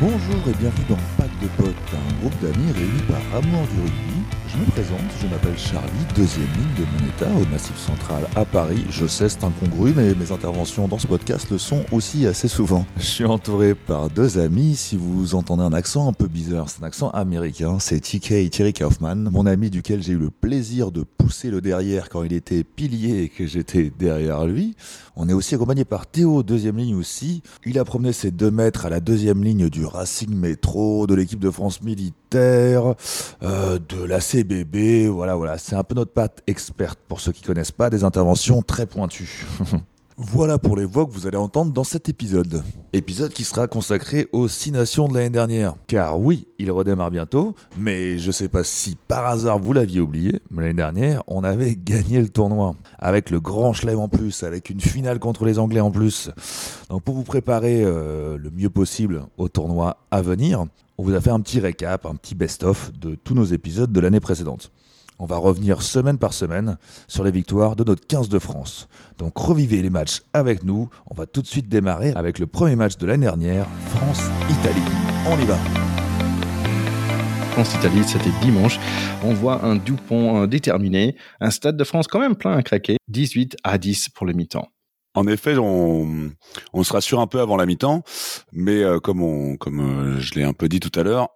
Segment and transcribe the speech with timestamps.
[0.00, 4.39] Bonjour et bienvenue dans Pack de Potes, un groupe d'amis réunis par amour du rugby.
[4.52, 8.44] Je me présente, je m'appelle Charlie, deuxième ligne de mon état au Massif Central à
[8.44, 8.84] Paris.
[8.90, 12.84] Je sais, c'est incongru, mais mes interventions dans ce podcast le sont aussi assez souvent.
[12.96, 14.74] Je suis entouré par deux amis.
[14.74, 17.78] Si vous entendez un accent un peu bizarre, c'est un accent américain.
[17.78, 21.60] C'est TK et Thierry Kaufman, mon ami duquel j'ai eu le plaisir de pousser le
[21.60, 24.74] derrière quand il était pilier et que j'étais derrière lui.
[25.14, 27.42] On est aussi accompagné par Théo, deuxième ligne aussi.
[27.64, 31.38] Il a promené ses deux mètres à la deuxième ligne du Racing Métro, de l'équipe
[31.38, 32.94] de France militaire,
[33.42, 35.08] euh, de la CBB.
[35.08, 35.58] Voilà, voilà.
[35.58, 39.46] C'est un peu notre patte experte pour ceux qui connaissent pas, des interventions très pointues.
[40.22, 42.62] Voilà pour les voix que vous allez entendre dans cet épisode.
[42.92, 45.76] Épisode qui sera consacré aux six nations de l'année dernière.
[45.86, 50.42] Car oui, il redémarre bientôt, mais je sais pas si par hasard vous l'aviez oublié,
[50.50, 52.76] mais l'année dernière, on avait gagné le tournoi.
[52.98, 56.28] Avec le grand chelem en plus, avec une finale contre les Anglais en plus.
[56.90, 60.66] Donc pour vous préparer euh, le mieux possible au tournoi à venir,
[60.98, 64.00] on vous a fait un petit récap, un petit best-of de tous nos épisodes de
[64.00, 64.70] l'année précédente.
[65.22, 68.88] On va revenir semaine par semaine sur les victoires de notre 15 de France.
[69.18, 70.88] Donc revivez les matchs avec nous.
[71.10, 74.80] On va tout de suite démarrer avec le premier match de l'année dernière, France-Italie.
[75.28, 75.58] On y va.
[77.50, 78.80] France-Italie, c'était dimanche.
[79.22, 82.96] On voit un Dupont déterminé, un stade de France quand même plein à craquer.
[83.08, 84.68] 18 à 10 pour le mi-temps.
[85.12, 86.30] En effet, on,
[86.72, 88.04] on se rassure un peu avant la mi-temps,
[88.52, 91.28] mais euh, comme, on, comme euh, je l'ai un peu dit tout à l'heure,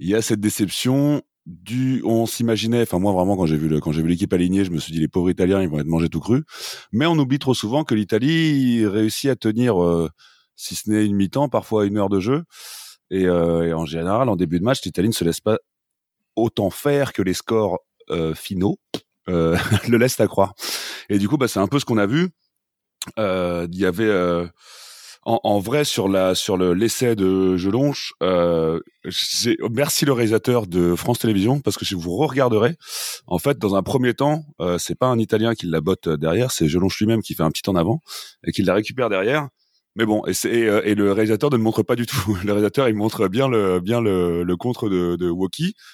[0.00, 3.80] il y a cette déception du, on s'imaginait, enfin moi vraiment quand j'ai vu le,
[3.80, 5.86] quand j'ai vu l'équipe alignée, je me suis dit les pauvres Italiens ils vont être
[5.86, 6.44] mangés tout cru.
[6.92, 10.10] Mais on oublie trop souvent que l'Italie réussit à tenir, euh,
[10.56, 12.44] si ce n'est une mi-temps, parfois une heure de jeu.
[13.10, 15.58] Et, euh, et, en général, en début de match, l'Italie ne se laisse pas
[16.34, 17.78] autant faire que les scores
[18.10, 18.78] euh, finaux
[19.28, 20.54] le laissent à croire.
[21.08, 22.30] Et du coup, bah, c'est un peu ce qu'on a vu.
[23.16, 24.48] Il y avait
[25.26, 28.80] en, en, vrai sur la sur le l'essai de Jelonche, euh,
[29.72, 32.76] merci le réalisateur de France Télévisions parce que si vous regarderez,
[33.26, 36.52] en fait dans un premier temps, euh, c'est pas un Italien qui la botte derrière,
[36.52, 38.02] c'est Jelonche lui-même qui fait un petit en avant
[38.46, 39.48] et qui la récupère derrière.
[39.96, 42.38] Mais bon, et, et, euh, le réalisateur ne montre pas du tout.
[42.44, 45.32] Le réalisateur, il montre bien le bien le, le contre de, de.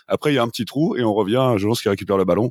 [0.09, 2.25] Après, il y a un petit trou et on revient à Jelonche qui récupère le
[2.25, 2.51] ballon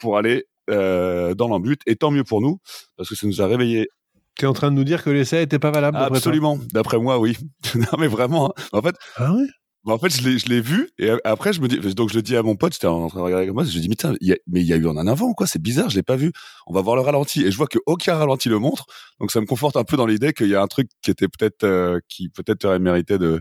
[0.00, 1.78] pour aller euh, dans l'embut.
[1.86, 2.58] Et tant mieux pour nous
[2.96, 3.88] parce que ça nous a réveillé
[4.36, 6.58] tu es en train de nous dire que l'essai était pas valable Absolument.
[6.72, 7.36] D'après moi, oui.
[7.74, 8.50] non, mais vraiment.
[8.50, 8.62] Hein.
[8.72, 8.96] En fait.
[9.16, 9.46] Ah oui
[9.92, 12.22] en fait, je l'ai, je l'ai vu et après je me dis, donc je le
[12.22, 13.96] dis à mon pote, j'étais en train de regarder avec moi, je lui dis mais
[14.20, 16.02] il y a, mais il y a eu un avant quoi, c'est bizarre, je l'ai
[16.02, 16.32] pas vu.
[16.66, 18.86] On va voir le ralenti et je vois que aucun ralenti le montre,
[19.20, 21.28] donc ça me conforte un peu dans l'idée qu'il y a un truc qui était
[21.28, 23.40] peut-être, euh, qui peut-être aurait mérité de,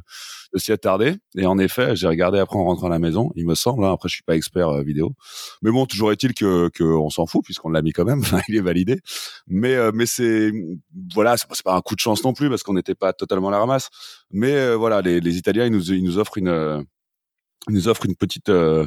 [0.56, 1.16] de s'y attarder.
[1.38, 3.84] Et en effet, j'ai regardé après en rentrant à la maison, il me semble.
[3.84, 5.14] Hein, après, je suis pas expert euh, vidéo,
[5.62, 8.22] mais bon, toujours est-il que qu'on s'en fout puisqu'on l'a mis quand même.
[8.48, 9.00] il est validé.
[9.48, 10.52] Mais euh, mais c'est
[11.14, 13.52] voilà, c'est pas un coup de chance non plus parce qu'on n'était pas totalement à
[13.52, 13.90] la ramasse.
[14.32, 16.86] Mais euh, voilà, les, les Italiens ils nous ils nous offrent une
[17.70, 18.86] nous offre une petite euh,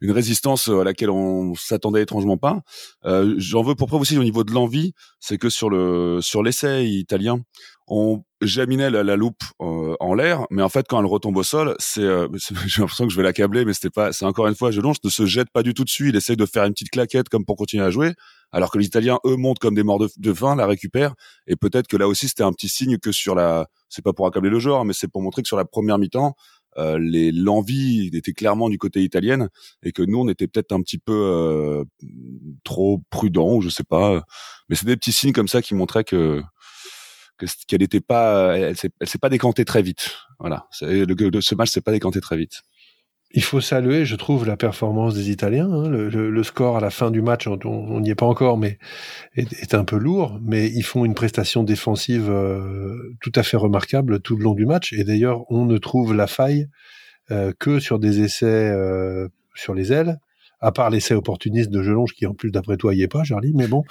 [0.00, 2.60] une résistance à laquelle on s'attendait étrangement pas.
[3.04, 6.42] Euh, J'en veux pour preuve aussi au niveau de l'envie, c'est que sur le sur
[6.42, 7.40] l'essai italien,
[7.86, 11.42] on jaminait la, la loupe euh, en l'air, mais en fait quand elle retombe au
[11.42, 12.28] sol, c'est euh,
[12.66, 15.10] j'ai l'impression que je vais l'accabler, mais c'était pas c'est encore une fois je ne
[15.10, 17.56] se jette pas du tout dessus, il essaye de faire une petite claquette comme pour
[17.56, 18.14] continuer à jouer,
[18.52, 21.14] alors que les Italiens eux montent comme des morts de, de faim, la récupèrent
[21.46, 24.26] et peut-être que là aussi c'était un petit signe que sur la c'est pas pour
[24.26, 26.34] accabler le joueur, mais c'est pour montrer que sur la première mi-temps
[26.78, 29.48] euh, les l'envie était clairement du côté italien
[29.82, 31.84] et que nous on était peut-être un petit peu euh,
[32.64, 34.24] trop prudent ou je sais pas.
[34.68, 36.42] Mais c'est des petits signes comme ça qui montraient que
[37.66, 40.10] qu'elle n'était pas elle, elle s'est pas décantée très vite.
[40.38, 40.68] Voilà.
[40.80, 42.62] Le, ce match s'est pas décanté très vite
[43.34, 45.70] il faut saluer, je trouve, la performance des Italiens.
[45.70, 45.88] Hein.
[45.88, 48.78] Le, le, le, score à la fin du match, on n'y est pas encore, mais
[49.34, 50.38] est, est, un peu lourd.
[50.42, 54.66] Mais ils font une prestation défensive euh, tout à fait remarquable tout le long du
[54.66, 54.92] match.
[54.92, 56.68] Et d'ailleurs, on ne trouve la faille
[57.30, 60.18] euh, que sur des essais euh, sur les ailes,
[60.60, 63.52] à part l'essai opportuniste de Gelonge, qui en plus, d'après toi, y est pas, Charlie.
[63.54, 63.84] Mais bon,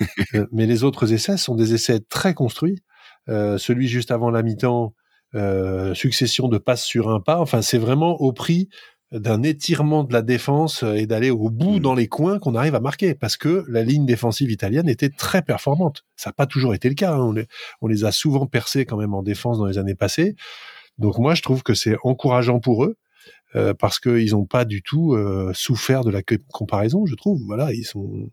[0.34, 2.82] euh, mais les autres essais sont des essais très construits.
[3.28, 4.94] Euh, celui juste avant la mi-temps
[5.34, 7.40] euh, succession de passes sur un pas.
[7.40, 8.68] Enfin, c'est vraiment au prix
[9.12, 11.80] d'un étirement de la défense et d'aller au bout mmh.
[11.80, 15.42] dans les coins qu'on arrive à marquer parce que la ligne défensive italienne était très
[15.42, 16.04] performante.
[16.16, 17.12] Ça n'a pas toujours été le cas.
[17.12, 17.20] Hein.
[17.20, 17.46] On, les,
[17.82, 20.34] on, les, a souvent percés quand même en défense dans les années passées.
[20.98, 22.96] Donc moi, je trouve que c'est encourageant pour eux
[23.54, 27.42] euh, parce qu'ils n'ont pas du tout euh, souffert de la comparaison, je trouve.
[27.46, 28.30] Voilà, ils sont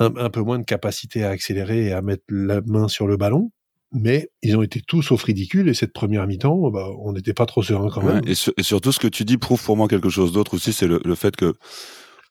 [0.00, 3.16] un, un, peu moins de capacité à accélérer et à mettre la main sur le
[3.16, 3.52] ballon
[3.94, 7.46] mais ils ont été tous sauf ridicules et cette première mi-temps, bah, on n'était pas
[7.46, 8.22] trop serein quand même.
[8.26, 10.88] et, et, surtout, ce que tu dis prouve pour moi quelque chose d'autre aussi, c'est
[10.88, 11.54] le, le, fait que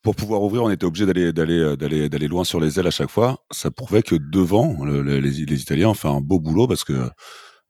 [0.03, 2.91] pour pouvoir ouvrir, on était obligé d'aller d'aller d'aller d'aller loin sur les ailes à
[2.91, 3.37] chaque fois.
[3.51, 7.09] Ça prouvait que devant, le, les, les, Italiens ont fait un beau boulot parce que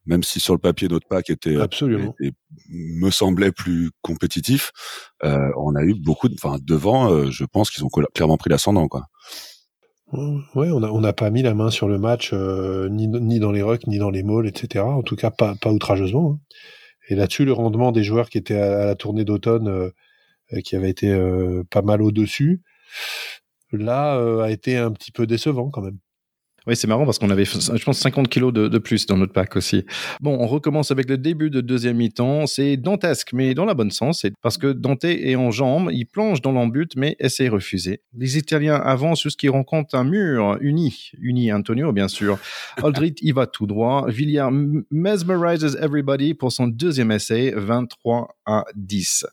[0.05, 2.13] même si sur le papier notre pack était, Absolument.
[2.69, 4.71] me semblait plus compétitif,
[5.23, 8.49] euh, on a eu beaucoup de, enfin devant, euh, je pense qu'ils ont clairement pris
[8.49, 9.05] l'ascendant quoi.
[10.13, 13.39] Ouais, on n'a on a pas mis la main sur le match euh, ni, ni
[13.39, 14.83] dans les rucks ni dans les malls, etc.
[14.86, 16.33] En tout cas, pas, pas outrageusement.
[16.33, 16.56] Hein.
[17.10, 20.89] Et là-dessus, le rendement des joueurs qui étaient à, la tournée d'automne, euh, qui avait
[20.89, 21.12] été
[21.71, 22.62] pas mal au-dessus,
[23.71, 25.98] là, a été un petit peu décevant quand même.
[26.65, 29.56] Oui, c'est marrant parce qu'on avait, je pense, 50 kilos de, plus dans notre pack
[29.57, 29.86] aussi.
[30.21, 32.48] Bon, on recommence avec le début de deuxième mi-temps.
[32.48, 34.19] C'est dantesque, mais dans la bonne sens.
[34.21, 38.01] C'est parce que Dante est en jambes, il plonge dans l'embut, mais essaie refuser.
[38.18, 42.39] Les Italiens avancent jusqu'ils rencontrent un mur uni, uni Antonio, bien sûr.
[42.81, 44.06] Aldrit y va tout droit.
[44.07, 44.50] Villiers
[44.89, 49.25] mesmerizes everybody pour son deuxième essai, 23 à 10.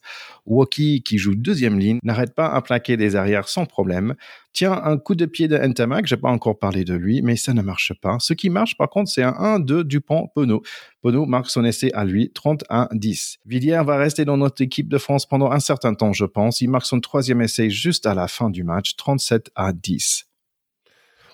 [0.46, 4.14] Woki, qui joue deuxième ligne, n'arrête pas à plaquer des arrières sans problème.
[4.52, 7.54] Tiens, un coup de pied de Ntamak, j'ai pas encore parlé de lui, mais ça
[7.54, 8.16] ne marche pas.
[8.18, 10.62] Ce qui marche, par contre, c'est un 1-2 Dupont-Pono.
[11.02, 13.38] Pono marque son essai à lui, 30 à 10.
[13.46, 16.60] Villiers va rester dans notre équipe de France pendant un certain temps, je pense.
[16.60, 20.29] Il marque son troisième essai juste à la fin du match, 37 à 10.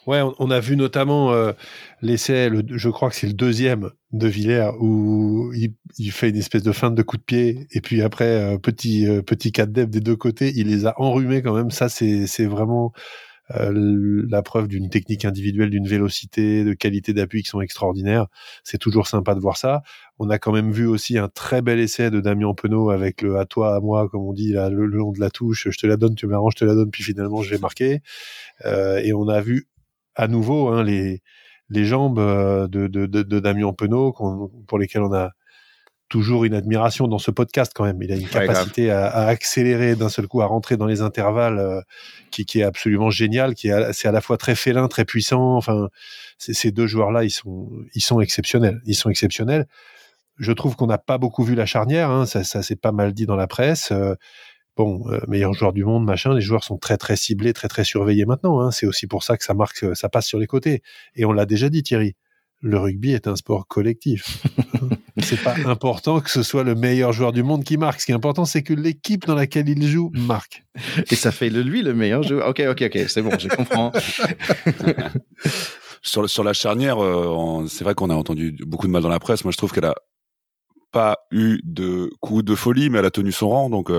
[0.06, 1.52] Ouais, on, a vu notamment euh,
[2.00, 6.70] l'essai, je crois que c'est le deuxième de Villers, où il, fait une espèce de
[6.70, 10.14] feinte de coup de pied, et puis après, euh, petit, euh, petit cas des deux
[10.14, 11.72] côtés, il les a enrhumés quand même.
[11.72, 12.92] Ça, c'est vraiment
[13.48, 18.26] la preuve d'une technique individuelle, d'une vélocité, de qualité d'appui qui sont extraordinaires.
[18.64, 19.82] C'est toujours sympa de voir ça.
[20.18, 23.38] On a quand même vu aussi un très bel essai de Damien Penaud avec le
[23.38, 25.86] à toi, à moi, comme on dit, là, le, long de la touche, je te
[25.86, 28.02] la donne, tu m'arranges, je te la donne, puis finalement je vais marquer.
[28.64, 29.68] et on a vu
[30.16, 31.22] à nouveau hein, les,
[31.70, 34.14] les jambes euh, de, de, de, Damien Penaud,
[34.66, 35.30] pour lesquelles on a
[36.08, 38.00] toujours une admiration dans ce podcast quand même.
[38.00, 41.80] Il a une capacité à, accélérer d'un seul coup, à rentrer dans les intervalles euh,
[42.30, 45.56] qui, qui, est absolument génial, qui est c'est à la fois très félin, très puissant.
[45.56, 45.88] Enfin,
[46.38, 48.80] ces deux joueurs-là, ils sont, ils sont exceptionnels.
[48.84, 49.66] Ils sont exceptionnels.
[50.38, 52.10] Je trouve qu'on n'a pas beaucoup vu la charnière.
[52.10, 53.90] Hein, ça, ça s'est pas mal dit dans la presse.
[53.90, 54.14] Euh,
[54.76, 57.84] bon, euh, meilleur joueur du monde, machin, les joueurs sont très très ciblés, très très
[57.84, 58.60] surveillés maintenant.
[58.60, 58.70] Hein.
[58.70, 60.82] C'est aussi pour ça que ça marque, euh, ça passe sur les côtés.
[61.14, 62.14] Et on l'a déjà dit, Thierry.
[62.62, 64.42] Le rugby est un sport collectif.
[65.22, 68.00] c'est pas important que ce soit le meilleur joueur du monde qui marque.
[68.00, 70.64] Ce qui est important, c'est que l'équipe dans laquelle il joue marque.
[71.10, 72.48] Et ça fait de lui le meilleur joueur.
[72.48, 73.92] Ok, ok, ok, c'est bon, je comprends.
[76.02, 79.20] sur, sur la charnière, euh, c'est vrai qu'on a entendu beaucoup de mal dans la
[79.20, 79.44] presse.
[79.44, 79.94] Moi, je trouve qu'elle a
[80.92, 83.68] pas eu de coup de folie, mais elle a tenu son rang.
[83.68, 83.90] Donc,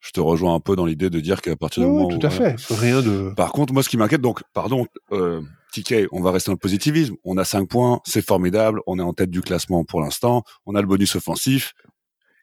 [0.00, 2.30] je te rejoins un peu dans l'idée de dire qu'à partir du moment tout à
[2.30, 2.56] fait.
[2.70, 5.40] Rien de par contre moi ce qui m'inquiète donc pardon euh,
[5.72, 7.14] TK on va rester dans le positivisme.
[7.24, 8.80] On a 5 points c'est formidable.
[8.86, 10.42] On est en tête du classement pour l'instant.
[10.66, 11.74] On a le bonus offensif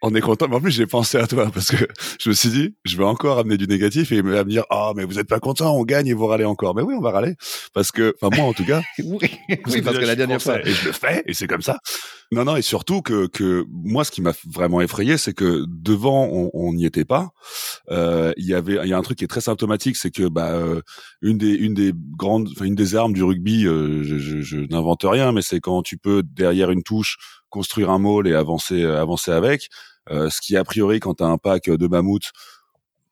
[0.02, 0.48] on est content.
[0.48, 1.88] Mais en plus, j'ai pensé à toi parce que
[2.20, 4.64] je me suis dit, je vais encore amener du négatif et il va me dire,
[4.70, 6.76] ah, mais vous êtes pas content, on gagne et vous râlez encore.
[6.76, 7.36] Mais oui, on va râler
[7.74, 9.20] parce que, enfin moi en tout cas, oui,
[9.82, 11.80] parce que la dernière fois, et je le fais et c'est comme ça.
[12.32, 16.50] Non, non, et surtout que que moi, ce qui m'a vraiment effrayé, c'est que devant,
[16.54, 17.30] on n'y était pas.
[17.90, 20.28] Euh, il y avait, il y a un truc qui est très symptomatique, c'est que
[20.28, 20.82] bah euh,
[21.22, 24.58] une des une des grandes, enfin une des armes du rugby, euh, je, je, je
[24.58, 27.18] n'invente rien, mais c'est quand tu peux derrière une touche
[27.50, 29.70] construire un mall et avancer euh, avancer avec.
[30.10, 32.32] Euh, ce qui a priori quand tu as un pack de mammouths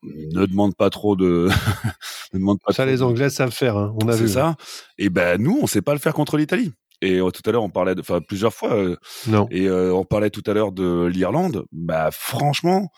[0.04, 1.50] ne demande pas trop de
[2.34, 3.94] ne demande pas ça les anglais savent faire hein.
[4.02, 4.56] on a vu ça
[4.98, 6.72] et ben nous on sait pas le faire contre l'Italie
[7.02, 8.96] et euh, tout à l'heure on parlait enfin plusieurs fois
[9.28, 12.90] non et on parlait tout à l'heure de l'Irlande bah franchement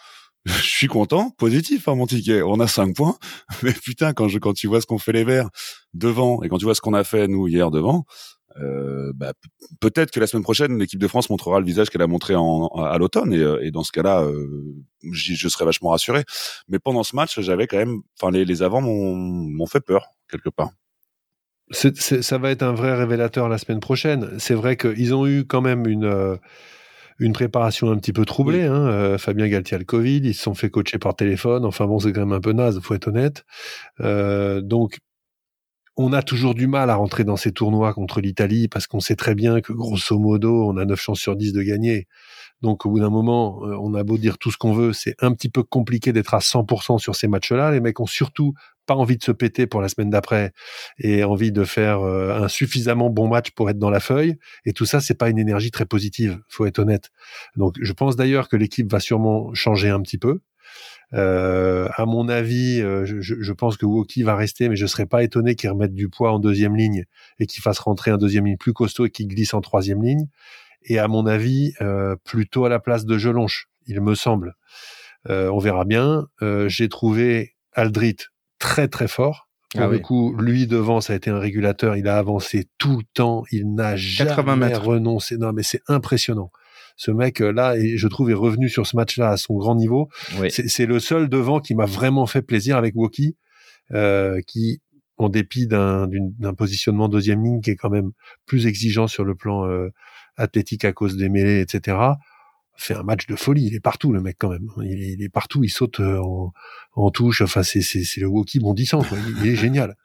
[0.61, 2.41] je suis content, positif, hein, mon ticket.
[2.41, 3.17] On a 5 points,
[3.63, 5.49] mais putain, quand je, quand tu vois ce qu'on fait les Verts
[5.93, 8.05] devant et quand tu vois ce qu'on a fait nous hier devant,
[8.61, 9.33] euh, bah,
[9.79, 12.67] peut-être que la semaine prochaine, l'équipe de France montrera le visage qu'elle a montré en,
[12.67, 14.75] à l'automne, et, euh, et, dans ce cas-là, euh,
[15.11, 16.23] je serais vachement rassuré.
[16.67, 20.49] Mais pendant ce match, j'avais quand même, enfin, les, les avants m'ont fait peur quelque
[20.49, 20.71] part.
[21.71, 24.29] ça va être un vrai révélateur la semaine prochaine.
[24.39, 26.37] C'est vrai qu'ils ont eu quand même une euh,
[27.19, 28.63] une préparation un petit peu troublée.
[28.63, 28.87] Hein.
[28.87, 31.65] Euh, Fabien Galtier a le Covid, ils se sont fait coacher par téléphone.
[31.65, 33.43] Enfin bon, c'est quand même un peu naze, faut être honnête.
[34.01, 34.99] Euh, donc
[35.97, 39.15] on a toujours du mal à rentrer dans ces tournois contre l'Italie parce qu'on sait
[39.15, 42.07] très bien que grosso modo, on a 9 chances sur 10 de gagner.
[42.61, 45.15] Donc au bout d'un moment, euh, on a beau dire tout ce qu'on veut, c'est
[45.19, 47.71] un petit peu compliqué d'être à 100% sur ces matchs-là.
[47.71, 48.53] Les mecs ont surtout
[48.85, 50.53] pas envie de se péter pour la semaine d'après
[50.99, 54.37] et envie de faire euh, un suffisamment bon match pour être dans la feuille.
[54.65, 57.09] Et tout ça, c'est pas une énergie très positive, faut être honnête.
[57.55, 60.41] Donc je pense d'ailleurs que l'équipe va sûrement changer un petit peu.
[61.13, 65.05] Euh, à mon avis, euh, je, je, pense que Woki va rester, mais je serais
[65.05, 67.05] pas étonné qu'il remette du poids en deuxième ligne
[67.39, 70.27] et qu'il fasse rentrer un deuxième ligne plus costaud et qu'il glisse en troisième ligne.
[70.83, 74.55] Et à mon avis, euh, plutôt à la place de Gelonche, il me semble.
[75.29, 76.27] Euh, on verra bien.
[76.67, 78.17] J'ai trouvé Aldrit
[78.59, 81.95] très très fort, Pour ah le coup, lui devant, ça a été un régulateur.
[81.95, 83.43] Il a avancé tout le temps.
[83.51, 85.37] Il n'a jamais renoncé.
[85.37, 86.51] Non, mais c'est impressionnant.
[86.97, 90.09] Ce mec là, et je trouve, est revenu sur ce match-là à son grand niveau.
[90.49, 93.37] C'est le seul devant qui m'a vraiment fait plaisir avec Woki,
[93.93, 94.81] euh, qui,
[95.17, 96.09] en dépit d'un
[96.57, 98.11] positionnement deuxième ligne qui est quand même
[98.45, 99.89] plus exigeant sur le plan euh,
[100.35, 101.97] athlétique à cause des mêlées, etc
[102.77, 103.65] fait un match de folie.
[103.65, 104.69] Il est partout, le mec, quand même.
[104.83, 105.63] Il est, partout.
[105.63, 106.21] Il saute euh,
[106.93, 107.41] en, touche.
[107.41, 109.01] Enfin, c'est, c'est, le Woki bondissant.
[109.41, 109.95] Il est génial.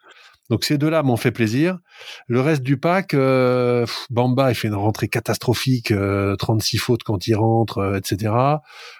[0.52, 1.78] Donc ces deux-là m'ont fait plaisir.
[2.26, 5.94] Le reste du pack, euh, Bamba, il fait une rentrée catastrophique,
[6.38, 8.34] 36 euh, fautes quand il rentre, euh, etc.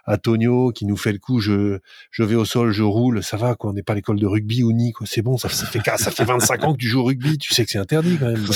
[0.06, 1.78] Antonio qui nous fait le coup, je,
[2.11, 3.68] je vais au sol, je roule, ça va quoi.
[3.68, 5.06] On n'est pas l'école de rugby ou ni quoi.
[5.06, 7.52] C'est bon, ça, ça fait ça fait 25 ans que tu joues au rugby, tu
[7.52, 8.47] sais que c'est interdit quand même.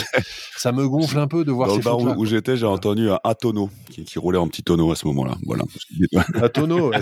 [0.57, 3.11] Ça me gonfle un peu de voir Dans ces le bar où, j'étais, j'ai entendu
[3.11, 5.37] un Atono qui, qui, roulait en petit tonneau à ce moment-là.
[5.45, 5.65] Voilà.
[6.43, 6.93] Atono,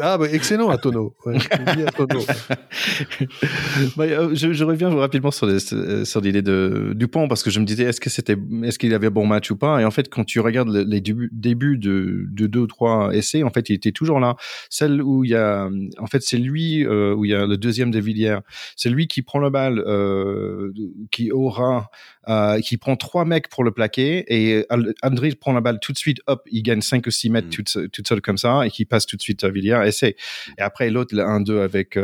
[0.00, 1.14] ah bah, excellent Atono.
[1.24, 1.38] Ouais,
[3.96, 7.64] bah, je, je reviens rapidement sur euh, sur l'idée de Dupont parce que je me
[7.64, 9.80] disais est-ce que c'était est-ce qu'il avait bon match ou pas?
[9.80, 13.50] Et en fait quand tu regardes les débuts, de, de deux ou trois essais en
[13.50, 14.36] fait il était toujours là.
[14.70, 17.56] Celle où il y a en fait c'est lui euh, où il y a le
[17.56, 18.38] deuxième de Villiers.
[18.76, 20.72] C'est lui qui prend le balle euh,
[21.10, 21.90] qui aura
[22.28, 24.66] euh, qui prend trois mecs pour le plaquer et
[25.02, 27.88] André prend la balle tout de suite, hop, il gagne 5 ou 6 mètres mmh.
[27.88, 30.16] tout, seul comme ça et qui passe tout de suite à Villiers c'est
[30.58, 31.98] et après l'autre le 1-2 avec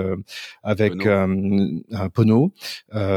[0.62, 0.92] avec
[2.14, 2.52] Pono,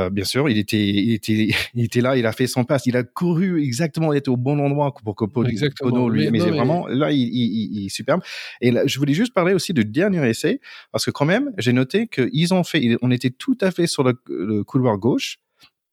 [0.05, 2.85] euh, bien sûr, il était il était il était là, il a fait son passe,
[2.85, 6.87] il a couru exactement, il était au bon endroit pour que Pono, lui, mais, vraiment
[6.87, 8.21] là il, il, est superbe.
[8.61, 10.59] Et là, je voulais juste parler aussi du dernier essai
[10.91, 14.03] parce que quand même j'ai noté qu'ils ont fait, on était tout à fait sur
[14.03, 15.39] le couloir gauche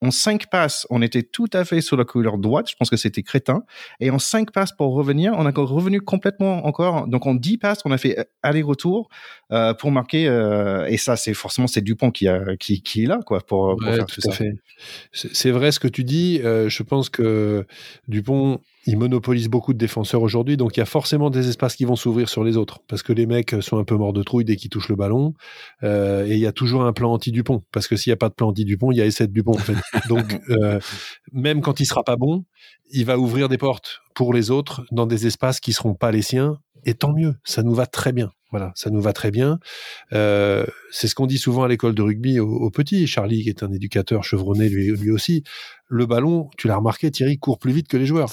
[0.03, 2.69] en cinq passes, on était tout à fait sur la couleur droite.
[2.69, 3.63] Je pense que c'était crétin.
[4.01, 7.07] Et en cinq passes pour revenir, on a encore revenu complètement encore.
[7.07, 9.09] Donc en dix passes, on a fait aller-retour
[9.53, 10.27] euh, pour marquer.
[10.27, 13.81] Euh, et ça, c'est forcément c'est Dupont qui, a, qui, qui est là quoi pour,
[13.81, 14.33] faire tout, ça.
[15.13, 16.41] C'est vrai ce que tu dis.
[16.43, 17.65] Euh, je pense que
[18.09, 21.85] Dupont il monopolise beaucoup de défenseurs aujourd'hui, donc il y a forcément des espaces qui
[21.85, 24.45] vont s'ouvrir sur les autres, parce que les mecs sont un peu morts de trouille
[24.45, 25.35] dès qu'ils touchent le ballon,
[25.83, 28.29] euh, et il y a toujours un plan anti-Dupont, parce que s'il n'y a pas
[28.29, 29.53] de plan anti-Dupont, il y a essai de Dupont.
[29.53, 29.77] En fait.
[30.09, 30.81] donc euh,
[31.33, 32.45] même quand il sera pas bon,
[32.91, 36.23] il va ouvrir des portes pour les autres dans des espaces qui seront pas les
[36.23, 38.33] siens, et tant mieux, ça nous va très bien.
[38.51, 39.59] Voilà, ça nous va très bien.
[40.13, 43.07] Euh, c'est ce qu'on dit souvent à l'école de rugby aux, petits.
[43.07, 45.43] Charlie, qui est un éducateur chevronné lui, lui aussi,
[45.89, 48.31] le ballon, tu l'as remarqué, Thierry court plus vite que les joueurs.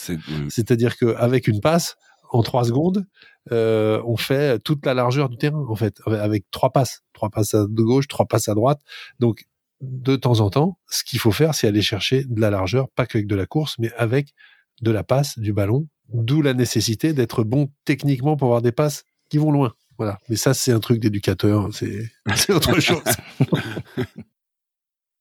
[0.49, 1.95] C'est-à-dire qu'avec une passe,
[2.31, 3.05] en trois secondes,
[3.51, 7.01] euh, on fait toute la largeur du terrain, en fait, avec trois passes.
[7.13, 8.81] Trois passes à de gauche, trois passes à droite.
[9.19, 9.45] Donc,
[9.81, 13.05] de temps en temps, ce qu'il faut faire, c'est aller chercher de la largeur, pas
[13.05, 14.33] qu'avec de la course, mais avec
[14.81, 15.87] de la passe, du ballon.
[16.13, 19.73] D'où la nécessité d'être bon techniquement pour avoir des passes qui vont loin.
[19.97, 20.17] Voilà.
[20.29, 21.69] Mais ça, c'est un truc d'éducateur.
[22.35, 23.03] C'est autre chose.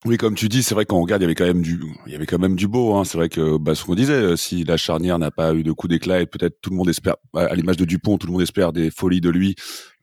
[0.04, 2.12] Oui, comme tu dis, c'est vrai qu'on regarde, il y avait quand même du, il
[2.12, 2.94] y avait quand même du beau.
[2.94, 3.04] Hein.
[3.04, 5.72] C'est vrai que, bah, ce qu'on disait, euh, si la charnière n'a pas eu de
[5.72, 8.42] coup d'éclat et peut-être tout le monde espère, à l'image de Dupont, tout le monde
[8.42, 9.56] espère des folies de lui,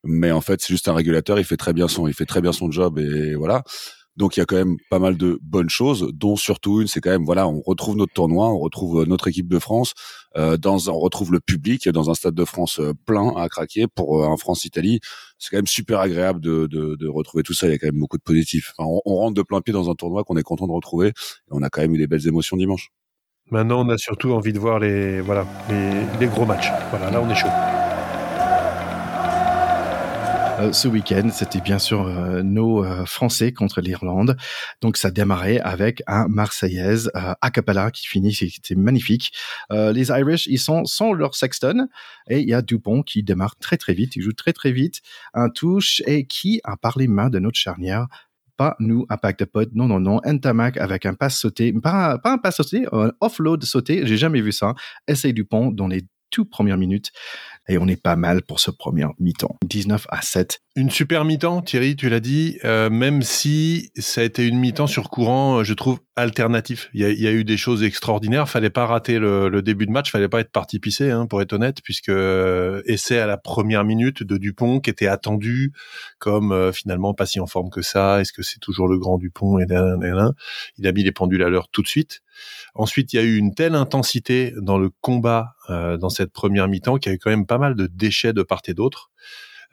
[0.03, 1.39] mais en fait, c'est juste un régulateur.
[1.39, 3.63] Il fait très bien son, il fait très bien son job et voilà.
[4.17, 7.01] Donc il y a quand même pas mal de bonnes choses, dont surtout une, c'est
[7.01, 9.93] quand même voilà, on retrouve notre tournoi, on retrouve euh, notre équipe de France,
[10.37, 13.87] euh, dans, on retrouve le public dans un stade de France euh, plein à craquer
[13.87, 14.99] pour euh, un France-Italie.
[15.37, 17.67] C'est quand même super agréable de, de, de, retrouver tout ça.
[17.67, 18.73] Il y a quand même beaucoup de positifs.
[18.77, 21.09] on, rentre de plein pied dans un tournoi qu'on est content de retrouver.
[21.09, 22.89] Et on a quand même eu des belles émotions dimanche.
[23.51, 26.71] Maintenant, on a surtout envie de voir les voilà les, les gros matchs.
[26.89, 27.84] Voilà, là on est chaud.
[30.59, 34.37] Euh, ce week-end, c'était bien sûr euh, nos euh, Français contre l'Irlande.
[34.81, 39.33] Donc ça démarrait avec un Marseillaise a cappella qui finit, c'était magnifique.
[39.69, 41.87] les Irish, ils sont sans leur Sexton
[42.29, 45.01] et il y a Dupont qui démarre très très vite, il joue très très vite,
[45.33, 48.07] un touche et qui, a par les mains de notre charnière,
[48.57, 52.17] pas nous un pack de potes, non, non, non, Ntamak avec un pass sauté, pas,
[52.17, 54.73] pas un pass sauté, un offload sauté, j'ai jamais vu ça.
[55.07, 57.11] Essaye Dupont dans les toutes premières minutes
[57.67, 59.55] et on est pas mal pour ce premier mi-temps.
[59.65, 60.61] 19 à 7.
[60.75, 64.87] Une super mi-temps, Thierry, tu l'as dit, euh, même si ça a été une mi-temps
[64.87, 66.89] sur courant, je trouve, alternatif.
[66.93, 68.47] Il y a, eu des choses extraordinaires.
[68.49, 71.53] Fallait pas rater le, début de match, fallait pas être parti pisser, hein, pour être
[71.53, 75.73] honnête, puisque euh, essai à la première minute de Dupont qui était attendu
[76.19, 78.21] comme euh, finalement pas si en forme que ça.
[78.21, 79.65] Est-ce que c'est toujours le grand Dupont et
[80.77, 82.21] Il a mis les pendules à l'heure tout de suite.
[82.73, 86.97] Ensuite, il y a eu une telle intensité dans le combat dans cette première mi-temps
[86.97, 89.11] qu'il y a eu quand même pas mal de déchets de part et d'autre.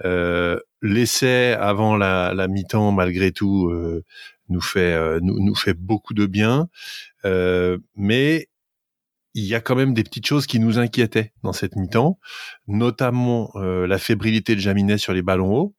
[0.04, 4.04] Euh, l'essai avant la, mi-temps, malgré tout, euh,
[4.48, 5.20] nous fait euh,
[5.76, 6.68] beaucoup de bien,
[7.24, 8.48] mais
[9.34, 12.18] il y a quand même des petites choses qui nous inquiétaient dans cette mi-temps,
[12.66, 15.74] notamment la fébrilité de Jaminet sur les ballons hauts.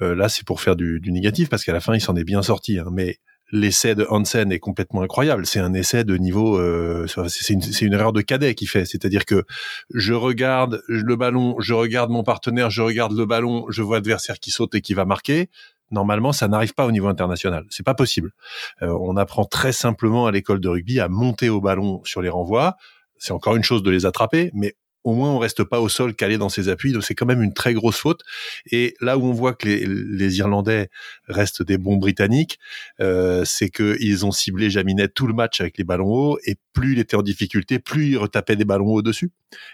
[0.00, 2.42] là, c'est pour faire du, du négatif parce qu'à la fin, il s'en est bien
[2.42, 3.18] sorti, hein, mais
[3.52, 5.46] l'essai de Hansen est complètement incroyable.
[5.46, 8.86] C'est un essai de niveau, euh, c'est une, une, erreur de cadet qui fait.
[8.86, 9.44] C'est-à-dire que
[9.94, 14.40] je regarde le ballon, je regarde mon partenaire, je regarde le ballon, je vois l'adversaire
[14.40, 15.50] qui saute et qui va marquer.
[15.90, 17.66] Normalement, ça n'arrive pas au niveau international.
[17.68, 18.32] C'est pas possible.
[18.80, 22.30] Euh, on apprend très simplement à l'école de rugby à monter au ballon sur les
[22.30, 22.76] renvois.
[23.18, 26.14] C'est encore une chose de les attraper, mais au moins on reste pas au sol
[26.14, 26.92] calé dans ses appuis.
[26.92, 28.22] Donc c'est quand même une très grosse faute.
[28.70, 30.88] Et là où on voit que les, Irlandais
[31.28, 32.58] restent des bons Britanniques,
[33.00, 36.38] euh, c'est qu'ils ont ciblé Jaminet tout le match avec les ballons hauts.
[36.46, 39.30] Et plus il était en difficulté, plus il retapait des ballons hauts dessus.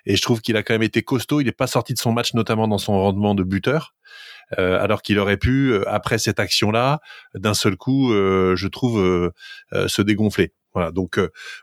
[0.06, 1.40] Et je trouve qu'il a quand même été costaud.
[1.40, 3.94] Il n'est pas sorti de son match, notamment dans son rendement de buteur.
[4.58, 7.00] Euh, alors qu'il aurait pu, euh, après cette action-là,
[7.35, 10.52] d'un seul coup, euh, je trouve, euh, se dégonfler.
[10.75, 10.90] Voilà.
[10.90, 11.18] Donc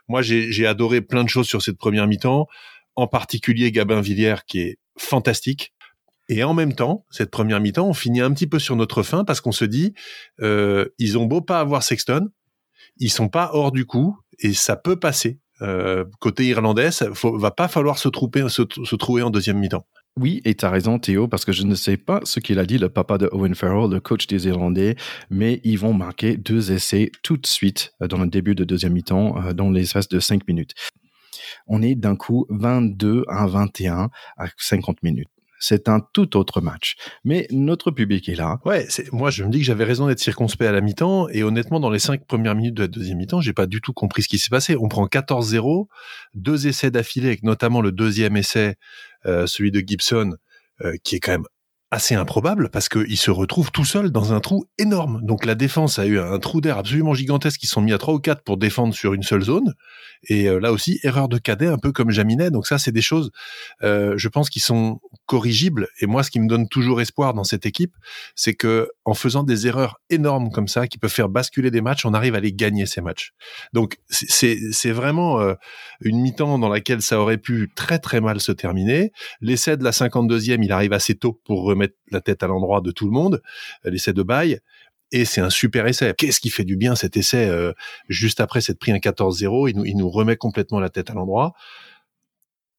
[0.08, 2.48] moi, j'ai adoré plein de choses sur cette première mi-temps
[2.96, 5.72] en particulier Gabin Villiers qui est fantastique.
[6.28, 9.24] Et en même temps, cette première mi-temps, on finit un petit peu sur notre fin
[9.24, 9.94] parce qu'on se dit,
[10.40, 12.28] euh, ils ont beau pas avoir Sexton,
[12.96, 15.38] ils sont pas hors du coup et ça peut passer.
[15.62, 19.86] Euh, côté irlandais, ça va pas falloir se, trouver, se, trouver en deuxième mi-temps.
[20.18, 22.66] Oui, et tu as raison Théo, parce que je ne sais pas ce qu'il a
[22.66, 24.96] dit, le papa de Owen Farrell, le coach des Irlandais,
[25.30, 28.94] mais ils vont marquer deux essais tout de suite euh, dans le début de deuxième
[28.94, 30.74] mi-temps, dans l'espace de cinq minutes
[31.66, 36.96] on est d'un coup 22 à 21 à 50 minutes c'est un tout autre match.
[37.24, 38.60] Mais notre public est là.
[38.64, 41.42] Ouais, c'est, moi je me dis que j'avais raison d'être circonspect à la mi-temps et
[41.42, 44.22] honnêtement dans les cinq premières minutes de la deuxième mi-temps, j'ai pas du tout compris
[44.22, 44.76] ce qui s'est passé.
[44.78, 45.86] On prend 14-0,
[46.34, 48.76] deux essais d'affilée avec notamment le deuxième essai,
[49.24, 50.34] euh, celui de Gibson,
[50.84, 51.46] euh, qui est quand même
[51.90, 55.20] assez improbable parce qu'il se retrouve tout seul dans un trou énorme.
[55.22, 57.62] Donc la défense a eu un trou d'air absolument gigantesque.
[57.62, 59.74] Ils sont mis à trois ou quatre pour défendre sur une seule zone.
[60.28, 62.50] Et euh, là aussi, erreur de cadet, un peu comme Jaminet.
[62.50, 63.30] Donc ça, c'est des choses,
[63.82, 65.88] euh, je pense, qui sont corrigibles.
[66.00, 67.94] Et moi, ce qui me donne toujours espoir dans cette équipe,
[68.34, 72.04] c'est que en faisant des erreurs énormes comme ça, qui peuvent faire basculer des matchs,
[72.04, 73.32] on arrive à les gagner ces matchs.
[73.72, 75.54] Donc c'est vraiment euh,
[76.00, 79.12] une mi-temps dans laquelle ça aurait pu très très mal se terminer.
[79.40, 82.90] L'essai de la 52e, il arrive assez tôt pour remettre la tête à l'endroit de
[82.90, 83.42] tout le monde.
[83.84, 84.60] L'essai de bail
[85.12, 86.12] et c'est un super essai.
[86.16, 87.72] Qu'est-ce qui fait du bien cet essai euh,
[88.08, 91.14] juste après s'être pris un 14-0, il nous, il nous remet complètement la tête à
[91.14, 91.54] l'endroit.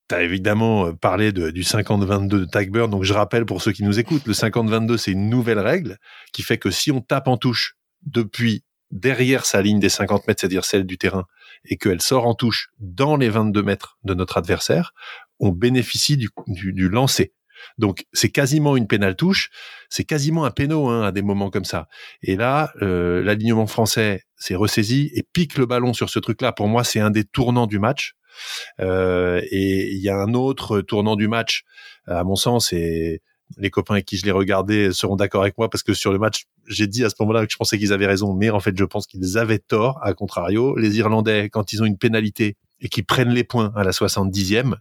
[0.09, 3.71] Tu as évidemment euh, parlé de, du 50-22 de Tagburn, donc je rappelle pour ceux
[3.71, 5.97] qui nous écoutent, le 50-22 c'est une nouvelle règle
[6.33, 10.41] qui fait que si on tape en touche depuis derrière sa ligne des 50 mètres,
[10.41, 11.25] c'est-à-dire celle du terrain,
[11.65, 14.93] et qu'elle sort en touche dans les 22 mètres de notre adversaire,
[15.39, 17.33] on bénéficie du, du, du lancer.
[17.77, 19.49] Donc c'est quasiment une pénale touche,
[19.89, 21.87] c'est quasiment un péno hein, à des moments comme ça.
[22.21, 26.51] Et là, euh, l'alignement français s'est ressaisi et pique le ballon sur ce truc-là.
[26.51, 28.15] Pour moi, c'est un des tournants du match.
[28.79, 31.63] Euh, et il y a un autre tournant du match,
[32.05, 33.21] à mon sens, et
[33.57, 36.19] les copains avec qui je l'ai regardé seront d'accord avec moi parce que sur le
[36.19, 38.77] match, j'ai dit à ce moment-là que je pensais qu'ils avaient raison, mais en fait,
[38.77, 39.99] je pense qu'ils avaient tort.
[40.03, 43.83] À contrario, les Irlandais, quand ils ont une pénalité et qu'ils prennent les points à
[43.83, 44.75] la 70e,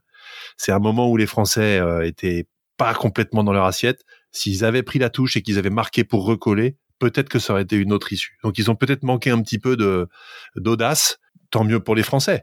[0.57, 4.05] c'est un moment où les Français euh, étaient pas complètement dans leur assiette.
[4.33, 7.63] S'ils avaient pris la touche et qu'ils avaient marqué pour recoller, peut-être que ça aurait
[7.63, 8.39] été une autre issue.
[8.43, 10.09] Donc ils ont peut-être manqué un petit peu de
[10.57, 11.19] d'audace.
[11.51, 12.43] Tant mieux pour les Français.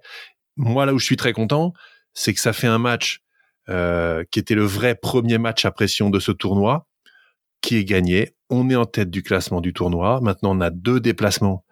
[0.56, 1.74] Moi là où je suis très content,
[2.14, 3.20] c'est que ça fait un match
[3.70, 6.88] euh, qui était le vrai premier match à pression de ce tournoi,
[7.62, 8.36] qui est gagné.
[8.50, 10.20] On est en tête du classement du tournoi.
[10.22, 11.66] Maintenant, on a deux déplacements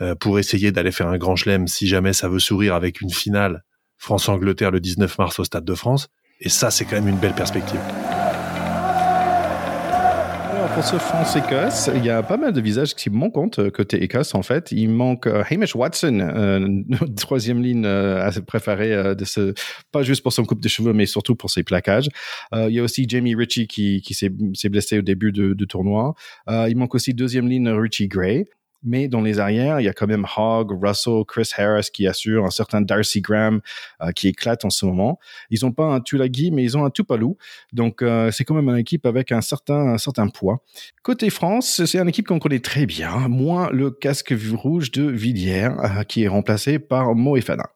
[0.00, 3.10] euh, pour essayer d'aller faire un grand chelem si jamais ça veut sourire avec une
[3.10, 3.64] finale
[3.96, 6.08] France-Angleterre le 19 mars au Stade de France.
[6.40, 7.80] Et ça, c'est quand même une belle perspective.
[10.78, 14.36] Pour ce France-Écosse, il y a pas mal de visages qui manquent euh, côté Écosse
[14.36, 14.70] en fait.
[14.70, 16.68] Il manque euh, Hamish Watson, euh,
[17.16, 19.54] troisième ligne euh, préférée euh, de ce,
[19.90, 22.08] pas juste pour son coupe de cheveux, mais surtout pour ses plaquages.
[22.52, 24.30] il y a aussi Jamie Ritchie qui, qui s'est
[24.68, 26.14] blessé au début du tournoi.
[26.46, 28.46] il manque aussi deuxième ligne Richie Gray.
[28.82, 32.44] Mais dans les arrières, il y a quand même Hogg, Russell, Chris Harris qui assure,
[32.44, 33.60] un certain Darcy Graham
[34.00, 35.18] euh, qui éclate en ce moment.
[35.50, 37.36] Ils n'ont pas un Tulagi, mais ils ont un Tupalou.
[37.72, 40.62] Donc, euh, c'est quand même une équipe avec un certain, un certain poids.
[41.02, 45.70] Côté France, c'est une équipe qu'on connaît très bien, moins le casque rouge de Villiers,
[45.82, 47.70] euh, qui est remplacé par Moefana.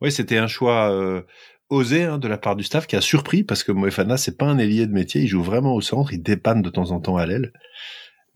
[0.00, 1.24] Oui, c'était un choix
[1.70, 4.46] osé hein, de la part du staff qui a surpris parce que Moefana, c'est pas
[4.46, 7.16] un ailier de métier, il joue vraiment au centre, il dépanne de temps en temps
[7.16, 7.52] à l'aile.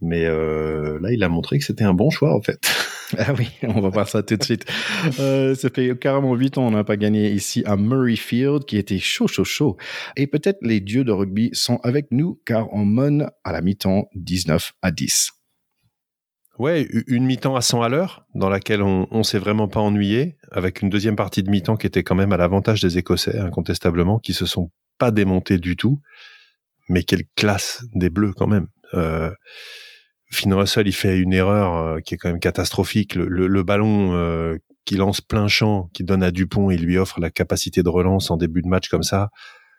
[0.01, 2.61] Mais euh, là, il a montré que c'était un bon choix, en fait.
[3.19, 4.65] Ah oui, on va voir ça tout de suite.
[5.19, 9.01] Euh, ça fait carrément huit ans on n'a pas gagné ici à Murrayfield, qui était
[9.01, 9.77] chaud, chaud, chaud.
[10.17, 14.09] Et peut-être les dieux de rugby sont avec nous, car on mène à la mi-temps
[14.15, 15.33] 19 à 10.
[16.61, 20.37] Ouais, une mi-temps à 100 à l'heure, dans laquelle on, on s'est vraiment pas ennuyé,
[20.53, 24.21] avec une deuxième partie de mi-temps qui était quand même à l'avantage des Écossais, incontestablement,
[24.21, 26.01] qui se sont pas démontés du tout.
[26.89, 28.69] Mais quelle classe des Bleus quand même.
[28.95, 29.31] Euh,
[30.31, 33.15] Finn Russell, il fait une erreur euh, qui est quand même catastrophique.
[33.17, 37.31] Le, ballon euh, qui lance plein champ, qui donne à Dupont et lui offre la
[37.31, 39.31] capacité de relance en début de match comme ça,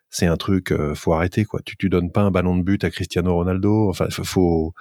[0.10, 1.62] c'est un truc, euh, faut arrêter quoi.
[1.66, 3.90] Tu tu donnes pas un ballon de but à Cristiano Ronaldo.
[3.90, 4.74] Enfin, faut,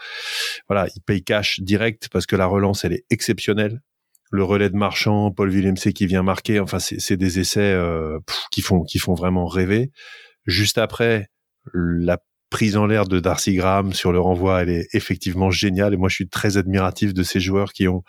[0.68, 3.80] voilà, il paye cash direct parce que la relance elle est exceptionnelle.
[4.32, 6.60] Le relais de Marchand, Paul Villemc qui vient marquer.
[6.60, 7.76] Enfin, c'est des essais
[8.52, 9.90] qui font qui font vraiment rêver.
[10.46, 11.28] Juste après,
[11.74, 12.18] la
[12.50, 15.94] prise en l'air de Darcy Graham sur le renvoi, elle est effectivement géniale.
[15.94, 18.02] Et moi, je suis très admiratif de ces joueurs qui ont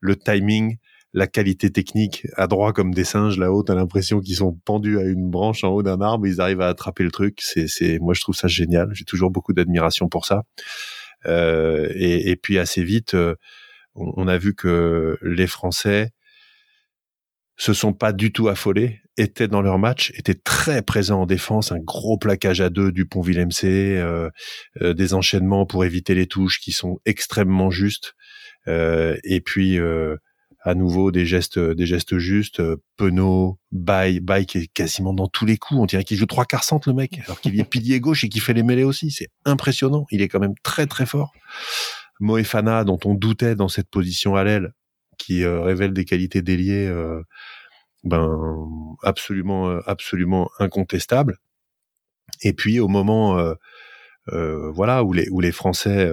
[0.00, 0.78] le timing,
[1.12, 3.62] la qualité technique à droit comme des singes là-haut.
[3.62, 6.26] T'as l'impression qu'ils sont pendus à une branche en haut d'un arbre.
[6.26, 7.38] Ils arrivent à attraper le truc.
[7.42, 8.88] C'est, c'est, moi, je trouve ça génial.
[8.92, 10.42] J'ai toujours beaucoup d'admiration pour ça.
[11.26, 13.36] Euh, et, puis assez vite, euh,
[13.94, 16.10] on, a vu que les Français
[17.62, 21.70] se sont pas du tout affolés, étaient dans leur match, étaient très présents en défense,
[21.70, 24.30] un gros plaquage à deux du pont Villemc, euh,
[24.80, 28.14] euh, des enchaînements pour éviter les touches qui sont extrêmement justes,
[28.66, 30.16] euh, et puis euh,
[30.64, 32.58] à nouveau des gestes, des gestes justes.
[32.58, 35.78] Euh, Penaud, Baye, Baye qui est quasiment dans tous les coups.
[35.80, 38.28] On dirait qu'il joue trois quarts centre le mec, alors qu'il est pilier gauche et
[38.28, 39.12] qu'il fait les mêlées aussi.
[39.12, 40.04] C'est impressionnant.
[40.10, 41.32] Il est quand même très très fort.
[42.18, 44.72] Moefana, dont on doutait dans cette position à l'aile,
[45.22, 47.22] qui euh, révèle des qualités déliées euh,
[48.02, 48.28] ben
[49.02, 51.38] absolument euh, absolument incontestables.
[52.42, 53.54] Et puis au moment
[54.26, 56.10] voilà où les où les Français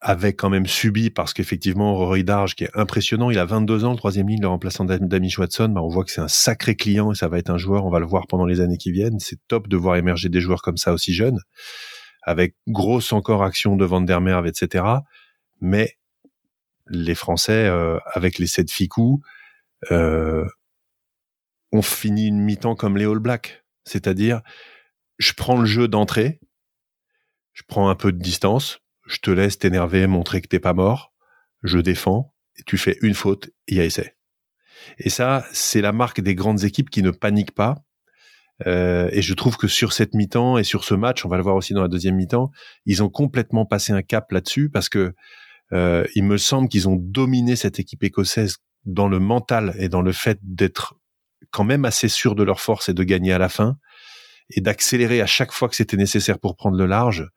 [0.00, 3.92] avaient quand même subi parce qu'effectivement Rory Darge qui est impressionnant, il a 22 ans,
[3.92, 7.12] le troisième ligne, le remplaçant d'Amish Watson, ben on voit que c'est un sacré client
[7.12, 9.18] et ça va être un joueur, on va le voir pendant les années qui viennent.
[9.18, 11.38] C'est top de voir émerger des joueurs comme ça aussi jeunes,
[12.22, 14.84] avec grosse encore action de Van der Merwe, etc.
[15.60, 15.98] Mais
[16.90, 19.20] les Français, euh, avec les sept ficous,
[19.90, 20.44] euh,
[21.72, 23.64] ont fini une mi-temps comme les All Blacks.
[23.84, 24.42] C'est-à-dire,
[25.18, 26.40] je prends le jeu d'entrée,
[27.52, 31.12] je prends un peu de distance, je te laisse t'énerver, montrer que t'es pas mort,
[31.62, 34.16] je défends, et tu fais une faute, il y a essai.
[34.98, 37.76] Et ça, c'est la marque des grandes équipes qui ne paniquent pas.
[38.66, 41.42] Euh, et je trouve que sur cette mi-temps et sur ce match, on va le
[41.42, 42.50] voir aussi dans la deuxième mi-temps,
[42.86, 45.14] ils ont complètement passé un cap là-dessus parce que
[45.72, 50.02] euh, il me semble qu'ils ont dominé cette équipe écossaise dans le mental et dans
[50.02, 50.94] le fait d'être
[51.50, 53.76] quand même assez sûr de leur force et de gagner à la fin
[54.50, 57.28] et d'accélérer à chaque fois que c'était nécessaire pour prendre le large.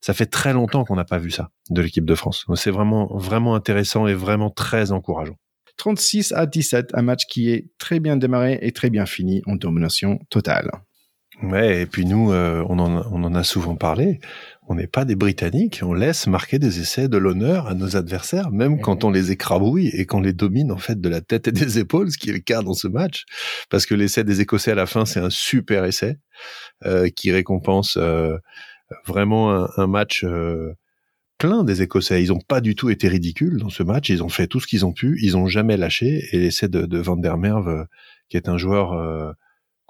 [0.00, 2.44] Ça fait très longtemps qu'on n'a pas vu ça de l'équipe de France.
[2.56, 5.36] C'est vraiment, vraiment intéressant et vraiment très encourageant.
[5.76, 9.56] 36 à 17, un match qui est très bien démarré et très bien fini en
[9.56, 10.70] domination totale.
[11.42, 14.20] Ouais, et puis nous, euh, on, en, on en a souvent parlé.
[14.68, 18.52] On n'est pas des Britanniques, on laisse marquer des essais de l'honneur à nos adversaires,
[18.52, 21.52] même quand on les écrabouille et qu'on les domine en fait de la tête et
[21.52, 23.24] des épaules, ce qui est le cas dans ce match,
[23.70, 26.16] parce que l'essai des Écossais à la fin, c'est un super essai
[26.86, 28.38] euh, qui récompense euh,
[29.04, 30.72] vraiment un, match euh,
[31.38, 32.22] plein des Écossais.
[32.22, 34.68] Ils n'ont pas du tout été ridicules dans ce match, ils ont fait tout ce
[34.68, 37.86] qu'ils ont pu, ils ont jamais lâché, et l'essai de, de Van der Merwe,
[38.28, 39.34] qui est un joueur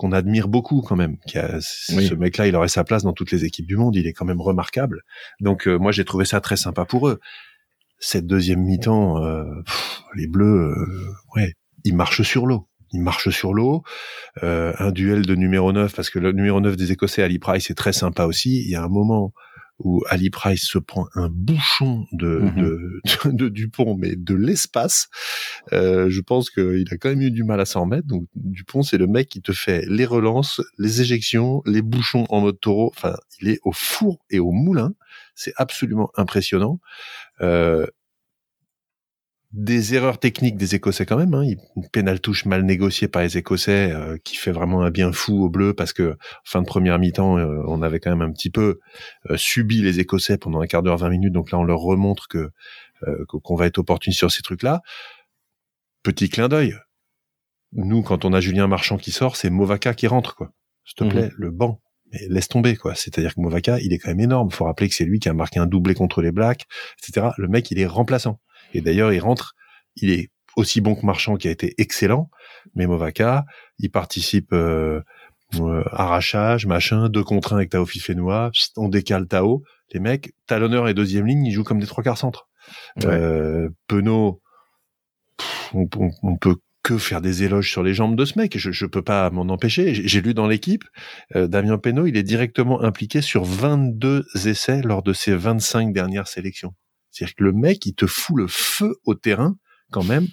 [0.02, 1.16] qu'on admire beaucoup quand même.
[1.26, 3.94] Qui a, Ce mec-là, il aurait sa place dans toutes les équipes du monde.
[3.94, 5.02] Il est quand même remarquable.
[5.40, 7.20] Donc euh, moi, j'ai trouvé ça très sympa pour eux.
[8.00, 9.44] Cette deuxième mi-temps, euh,
[10.16, 12.68] les Bleus, euh, ouais, ils marchent sur l'eau.
[12.92, 13.84] Ils marchent sur l'eau.
[14.42, 17.74] un duel de numéro 9, parce que le numéro 9 des Écossais, Ali Price, c'est
[17.74, 18.60] très sympa aussi.
[18.60, 19.32] Il y a un moment
[19.84, 23.00] où Ali Price se prend un bouchon de, mhm.
[23.36, 25.08] de, Dupont, mais de l'espace.
[25.72, 28.06] Euh, je pense qu'il a quand même eu du mal à s'en remettre.
[28.06, 32.40] Donc Dupont, c'est le mec qui te fait les relances, les éjections, les bouchons en
[32.40, 32.92] mode taureau.
[32.96, 34.94] Enfin, il est au four et au moulin.
[35.34, 36.80] C'est absolument impressionnant.
[37.40, 37.86] Euh,
[39.52, 41.34] des erreurs techniques des Écossais quand même.
[41.34, 41.44] Hein.
[41.76, 45.44] Une pénale touche mal négociée par les Écossais euh, qui fait vraiment un bien fou
[45.44, 48.50] au bleu parce que fin de première mi-temps, euh, on avait quand même un petit
[48.50, 48.80] peu
[49.30, 51.32] euh, subi les Écossais pendant un quart d'heure, 20 minutes.
[51.32, 52.50] Donc là, on leur remontre que
[53.26, 54.80] qu'on va être opportun sur ces trucs-là.
[56.04, 56.76] Petit clin d'œil.
[57.72, 60.52] Nous, quand on a Julien Marchand qui sort, c'est Movaka qui rentre, quoi.
[60.84, 61.10] S'il te mhm.
[61.10, 61.80] plaît, le banc.
[62.12, 62.94] Mais laisse tomber, quoi.
[62.94, 64.52] C'est-à-dire que Movaka, il est quand même énorme.
[64.52, 66.66] Faut rappeler que c'est lui qui a marqué un doublé contre les Blacks,
[67.02, 67.30] etc.
[67.38, 68.38] Le mec, il est remplaçant.
[68.72, 69.54] Et d'ailleurs, il rentre,
[69.96, 72.30] il est aussi bon que Marchand qui a été excellent,
[72.74, 73.44] mais Movaka,
[73.78, 75.00] il participe euh,
[75.60, 79.62] euh, arrachage, machin, deux contre un avec Tao Fifenois, on décale Tao.
[79.92, 82.48] Les mecs, talonneur et deuxième ligne, ils jouent comme des trois quarts centres.
[83.04, 84.40] Euh, Penaud,
[85.74, 85.88] on,
[86.22, 88.56] on, peut que faire des éloges sur les jambes de ce mec.
[88.56, 89.94] Je, je peux pas m'en empêcher.
[89.94, 90.84] J'ai lu dans l'équipe,
[91.36, 96.28] euh, Damien Penaud, il est directement impliqué sur 22 essais lors de ses 25 dernières
[96.28, 96.74] sélections.
[97.12, 99.56] C'est-à-dire que le mec, il te fout le feu au terrain
[99.90, 100.26] quand même.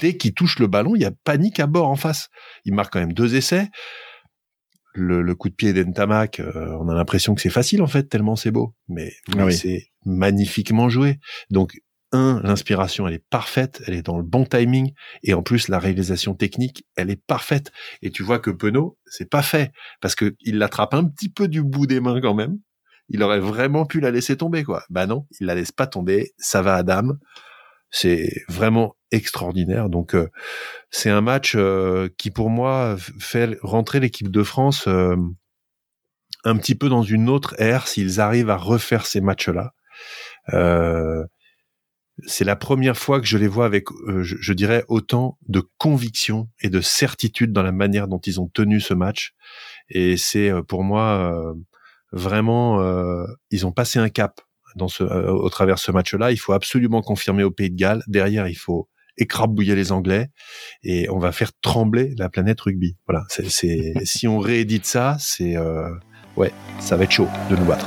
[0.00, 2.28] Dès qu'il touche le ballon, il y a panique à bord en face.
[2.64, 3.68] Il marque quand même deux essais.
[4.94, 8.36] le, coup de pied d'Entamac, euh, on a l'impression que c'est facile en fait, tellement
[8.36, 8.74] c'est beau.
[8.88, 11.18] Mais, ah c'est magnifiquement joué.
[11.50, 11.76] Donc,
[12.14, 15.78] un, l'inspiration, elle est parfaite, elle est dans le bon timing, et en plus, la
[15.78, 17.72] réalisation technique, elle est parfaite.
[18.02, 21.48] Et tu vois que Penaud, c'est pas fait, parce que il l'attrape un petit peu
[21.48, 22.58] du bout des mains quand même.
[23.08, 24.84] Il aurait vraiment pu la laisser tomber, quoi.
[24.90, 27.02] Bah non, il la laisse pas tomber, ça va à.
[27.90, 29.88] C'est vraiment extraordinaire.
[29.88, 30.28] Donc euh,
[30.90, 35.16] c'est un match euh, qui pour moi fait rentrer l'équipe de France euh,
[36.44, 39.72] un petit peu dans une autre ère s'ils arrivent à refaire ces matchs-là.
[42.26, 46.48] c'est la première fois que je les vois avec, je, je, dirais, autant de conviction
[46.60, 49.34] et de certitude dans la manière dont ils ont tenu ce match.
[49.88, 51.54] Et c'est pour moi
[52.14, 52.80] vraiment,
[53.50, 54.40] ils ont passé un cap
[54.76, 56.32] dans ce, au travers ce match-là.
[56.32, 58.02] Il faut absolument confirmer au Pays de Galles.
[58.06, 60.28] Derrière, il faut écrabouiller les Anglais
[60.82, 62.96] et on va faire trembler la planète rugby.
[63.08, 63.48] Voilà, c'est
[64.04, 65.90] si on réédite ça, c'est euh,
[66.36, 67.86] ouais, ça va être chaud de nous battre.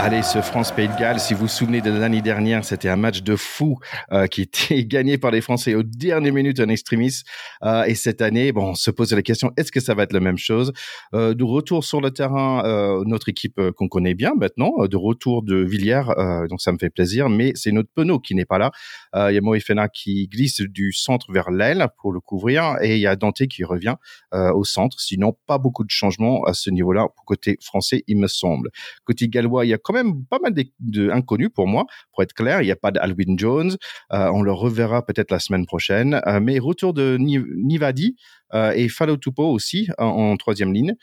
[0.00, 3.24] Allez, ce France-Pays de Galles, si vous vous souvenez de l'année dernière, c'était un match
[3.24, 3.80] de fou
[4.12, 7.22] euh, qui était gagné par les Français aux dernières minutes en extremis.
[7.64, 10.12] Euh, et cette année, bon, on se pose la question, est-ce que ça va être
[10.12, 10.72] la même chose?
[11.14, 14.96] Euh, De retour sur le terrain, euh, notre équipe euh, qu'on connaît bien maintenant, de
[14.96, 16.04] retour de Villiers,
[16.48, 18.70] donc ça me fait plaisir, mais c'est notre Penaud qui n'est pas là.
[19.14, 23.00] Il y a Moefena qui glisse du centre vers l'aile pour le couvrir, et il
[23.00, 23.96] y a Dante qui revient
[24.32, 25.00] au centre.
[25.00, 28.70] Sinon, pas beaucoup de changements à ce niveau-là pour côté français, il me semble.
[29.04, 29.97] Côté gallois, il y a quand même
[30.28, 31.86] pas mal d'inconnus pour moi.
[32.12, 33.76] Pour être clair, il n'y a pas d'Alwyn Jones.
[34.12, 36.20] Euh, on le reverra peut-être la semaine prochaine.
[36.26, 38.16] Euh, mais retour de Nivadi
[38.52, 40.94] et Fallow Tupo aussi en, troisième ligne.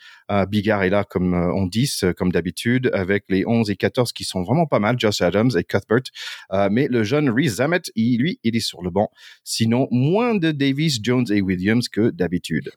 [0.48, 4.42] Bigard est là comme on dit, comme d'habitude, avec les 11 et 14 qui sont
[4.42, 6.02] vraiment pas mal, Josh Adams et Cuthbert.
[6.70, 9.10] mais le jeune Reese Zamet, lui, il est sur le banc.
[9.44, 12.70] Sinon, moins de Davis, Jones et Williams que d'habitude.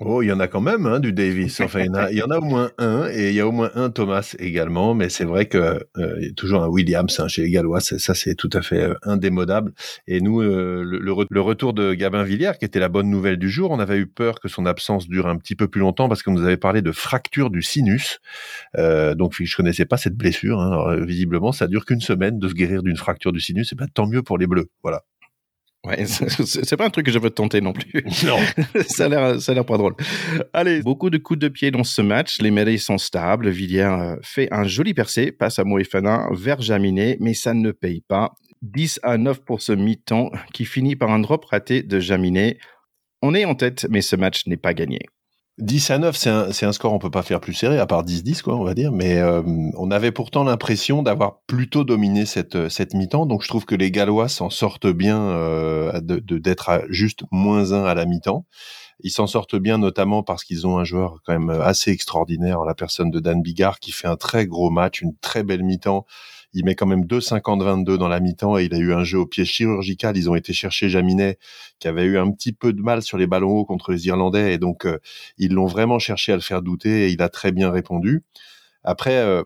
[0.00, 1.60] Oh, il y en a quand même hein, du Davis.
[1.60, 3.90] Enfin, il y, en a, au moins un, et il y a au moins un
[3.90, 4.92] Thomas également.
[4.92, 5.58] Mais c'est vrai que
[5.96, 7.80] euh, il y a toujours un Williams hein, chez les Gallois.
[7.80, 9.72] Ça, c'est tout à fait euh, indémodable.
[10.08, 13.48] Et nous, euh, le, le, retour de Gabin Villiers, qui était la bonne nouvelle du
[13.48, 16.22] jour, on avait eu peur que son absence dure un petit peu plus longtemps parce
[16.22, 18.20] qu'on nous avait parlé de fracture du sinus.
[18.76, 20.60] Euh, donc, je connaissais pas cette blessure.
[20.60, 20.68] Hein.
[20.68, 23.72] Alors, visiblement, ça dure qu'une semaine de se guérir d'une fracture du sinus.
[23.72, 24.68] Et ben, tant mieux pour les Bleus.
[24.82, 25.02] Voilà.
[25.84, 28.04] Ouais, c'est pas un truc que je veux tenter non plus.
[28.24, 28.38] Non.
[28.88, 29.94] ça a l'air, ça a l'air pas drôle.
[30.52, 32.40] Allez, beaucoup de coups de pied dans ce match.
[32.40, 33.50] Les mêlées sont stables.
[33.50, 38.00] Villiers euh, fait un joli percé, passe à Moefana vers Jaminet, mais ça ne paye
[38.00, 38.32] pas.
[38.62, 42.58] 10 à 9 pour ce mi-temps qui finit par un drop raté de Jaminet.
[43.26, 44.98] On est en tête, mais ce match n'est pas gagné.
[45.56, 48.04] 10 à 9, c'est un, un, score on peut pas faire plus serré, à part
[48.04, 48.92] 10-10, quoi, on va dire.
[48.92, 49.40] Mais euh,
[49.78, 53.24] on avait pourtant l'impression d'avoir plutôt dominé cette, cette mi-temps.
[53.24, 57.86] Donc je trouve que les Gallois s'en sortent bien euh, de d'être juste moins 1
[57.86, 58.44] à la mi-temps.
[59.00, 62.74] Ils s'en sortent bien notamment parce qu'ils ont un joueur quand même assez extraordinaire, la
[62.74, 66.04] personne de Dan Bigard, qui fait un très gros match, une très belle mi-temps
[66.54, 69.26] il met quand même 2,50-22 dans la mi-temps et il a eu un jeu au
[69.26, 70.16] pied chirurgical.
[70.16, 71.38] Ils ont été chercher Jaminet,
[71.80, 74.54] qui avait eu un petit peu de mal sur les ballons hauts contre les Irlandais,
[74.54, 74.98] et donc euh,
[75.36, 78.22] ils l'ont vraiment cherché à le faire douter et il a très bien répondu.
[78.84, 79.42] Après, euh,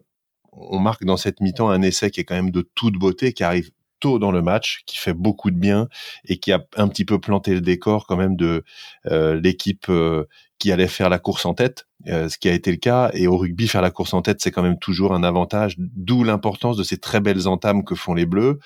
[0.53, 3.43] on marque dans cette mi-temps un essai qui est quand même de toute beauté, qui
[3.43, 5.89] arrive tôt dans le match, qui fait beaucoup de bien
[6.25, 8.65] et qui a un petit peu planté le décor quand même de
[9.07, 9.91] euh, l'équipe
[10.59, 13.11] qui allait faire la course en tête, euh, ce qui a été le cas.
[13.13, 16.23] Et au rugby, faire la course en tête, c'est quand même toujours un avantage, d'où
[16.25, 18.59] l'importance de ces très belles entames que font les Bleus.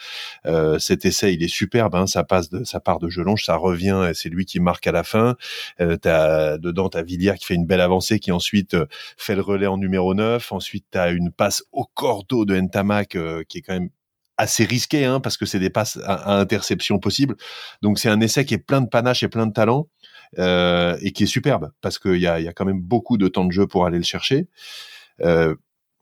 [0.47, 3.57] Euh, cet essai, il est superbe, hein, ça passe, de, ça part de Gelonge, ça
[3.57, 5.37] revient, et c'est lui qui marque à la fin.
[5.81, 9.43] Euh, as, dedans, t'as Villiers qui fait une belle avancée, qui ensuite euh, fait le
[9.43, 10.53] relais en numéro 9.
[10.53, 13.91] Ensuite, t'as une passe au cordeau de Ntamak, euh, qui est quand même
[14.39, 17.37] assez risqué hein, parce que c'est des passes à, interception possible.
[17.83, 19.89] Donc c'est un essai qui est plein de panache et plein de talent
[20.39, 23.29] euh, et qui est superbe parce qu'il y a, y a quand même beaucoup de
[23.29, 24.49] temps de jeu pour aller le chercher.
[25.21, 25.55] Euh,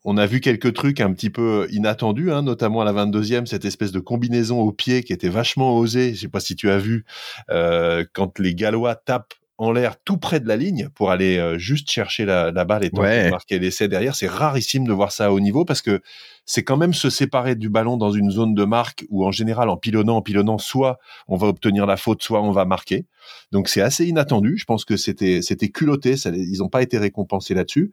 [0.05, 3.67] on a vu quelques trucs un petit peu inattendus, hein, notamment à la 22e, cette
[3.67, 6.15] espèce de combinaison au pied qui était vachement osée.
[6.15, 7.05] Je sais pas si tu as vu
[7.49, 11.59] quand quand les Gallois tapent en l'air tout près de la ligne pour aller euh,
[11.59, 14.17] juste chercher la, balle et marquer l'essai derrière.
[14.17, 16.01] C'est rarissime de voir ça à haut niveau parce que
[16.47, 19.69] c'est quand même se séparer du ballon dans une zone de marque où en général
[19.69, 23.05] en pilonnant, en pilonnant, soit on va obtenir la faute, soit on va marquer.
[23.53, 24.57] Donc c'est assez inattendu.
[24.57, 26.15] Je pense que c'était c'était culotté.
[26.15, 27.93] ils n'ont pas été récompensés là-dessus.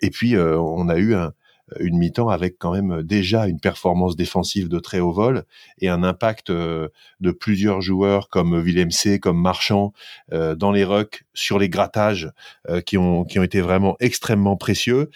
[0.00, 1.34] Et puis euh, on a eu un,
[1.80, 5.44] une mi-temps avec quand même déjà une performance défensive de très haut vol
[5.78, 6.88] et un impact euh,
[7.20, 9.92] de plusieurs joueurs comme Willem C, comme Marchand
[10.32, 12.30] euh, dans les rucks, sur les grattages
[12.68, 15.10] euh, qui, ont, qui ont été vraiment extrêmement précieux.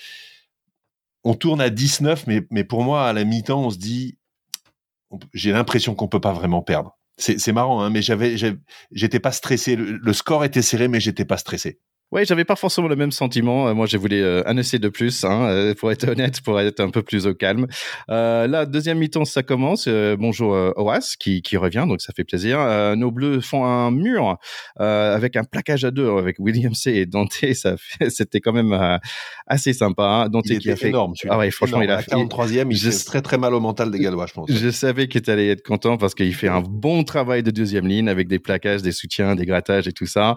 [1.23, 4.17] On tourne à 19, mais, mais pour moi, à la mi-temps, on se dit,
[5.35, 6.97] j'ai l'impression qu'on peut pas vraiment perdre.
[7.19, 8.35] C'est marrant, hein, mais j'avais,
[8.93, 9.77] j'étais pas stressé.
[9.77, 11.79] Le, le, score était serré, mais j'étais pas stressé.
[12.12, 13.68] Ouais, j'avais pas forcément le même sentiment.
[13.68, 16.59] Euh, moi, j'ai voulu euh, un essai de plus, hein, euh, pour être honnête, pour
[16.59, 17.68] être un peu plus au calme.
[18.11, 19.87] Euh, là, deuxième mi-temps, ça commence.
[20.18, 22.59] bonjour Oas qui, qui revient, donc ça fait plaisir.
[22.96, 24.38] nos Bleus font un mur
[24.77, 27.31] avec un plaquage à deux avec William C et Dante.
[27.55, 27.77] Ça
[28.09, 28.99] c'était quand même
[29.46, 30.05] assez sympa.
[30.05, 30.29] Hein.
[30.29, 31.14] Dante il qui a fait énorme.
[31.29, 32.68] Ah ouais, franchement, il a fait 43e.
[32.70, 34.51] Il fait très très mal au mental des Gallois, je pense.
[34.51, 38.09] Je savais qu'il allait être content parce qu'il fait un bon travail de deuxième ligne
[38.09, 40.37] avec des plaquages, des soutiens, des grattages et tout ça.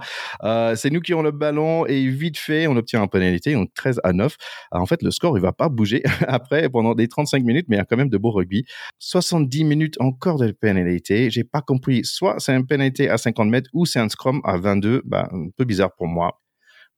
[0.76, 4.02] C'est nous qui avons le ballon et vite fait, on obtient un pénalité, donc 13
[4.04, 4.36] à 9.
[4.72, 7.80] en fait, le score, il va pas bouger après pendant des 35 minutes, mais il
[7.80, 8.66] y a quand même de beaux rugby.
[9.00, 11.30] 70 minutes encore de pénalité.
[11.30, 12.02] J'ai pas compris.
[12.04, 15.02] Soit c'est un pénalité à 50 mètres ou c'est un scrum à 22.
[15.06, 16.42] Bah, un peu bizarre pour moi.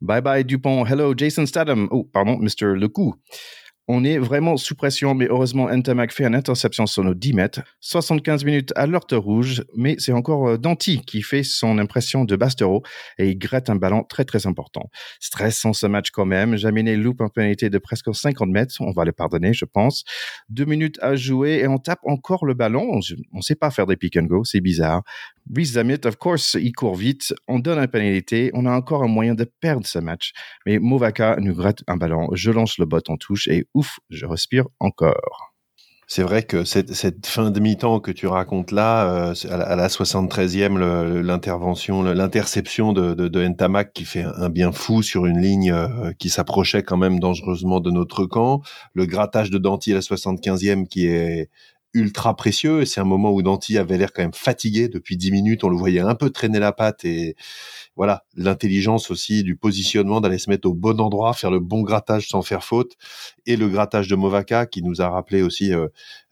[0.02, 0.86] Bye bye Dupont.
[0.86, 1.88] Hello Jason Statham.
[1.92, 2.76] Oh, pardon, Mr.
[2.76, 3.16] Lecou.
[3.88, 7.62] On est vraiment sous pression, mais heureusement, Ntamak fait une interception sur nos 10 mètres.
[7.82, 12.36] 75 minutes à l'heure rouge, mais c'est encore euh, Danti qui fait son impression de
[12.36, 12.82] Bastero
[13.20, 14.90] et il gratte un ballon très très important.
[15.20, 16.56] Stressant ce match quand même.
[16.56, 18.74] Jaminet loupe un pénalité de presque 50 mètres.
[18.80, 20.04] On va le pardonner, je pense.
[20.50, 23.00] Deux minutes à jouer et on tape encore le ballon.
[23.34, 25.04] On ne sait pas faire des pick and go, c'est bizarre.
[25.54, 27.34] Rhys Zamit, of course, il court vite.
[27.48, 28.50] On donne un pénalité.
[28.54, 30.34] On a encore un moyen de perdre ce match.
[30.66, 32.30] Mais Movaka nous gratte un ballon.
[32.34, 35.54] Je lance le bot en touche et ouf, je respire encore.
[36.08, 40.78] C'est vrai que cette, fin de mi-temps que tu racontes là, euh, à, la, 73e,
[41.22, 46.30] l'intervention, l'interception de, de, Ntamak qui fait un bien fou sur une ligne euh, qui
[46.30, 48.62] s'approchait quand même dangereusement de notre camp,
[48.94, 51.50] le grattage de Danti à la 75e qui est
[51.96, 52.84] ultra précieux.
[52.86, 55.64] C'est un moment où Danti avait l'air quand même fatigué depuis dix minutes.
[55.64, 57.36] On le voyait un peu traîner la patte et
[57.96, 62.28] voilà l'intelligence aussi du positionnement d'aller se mettre au bon endroit, faire le bon grattage
[62.28, 62.98] sans faire faute
[63.46, 65.88] et le grattage de Movaka qui nous a rappelé aussi euh,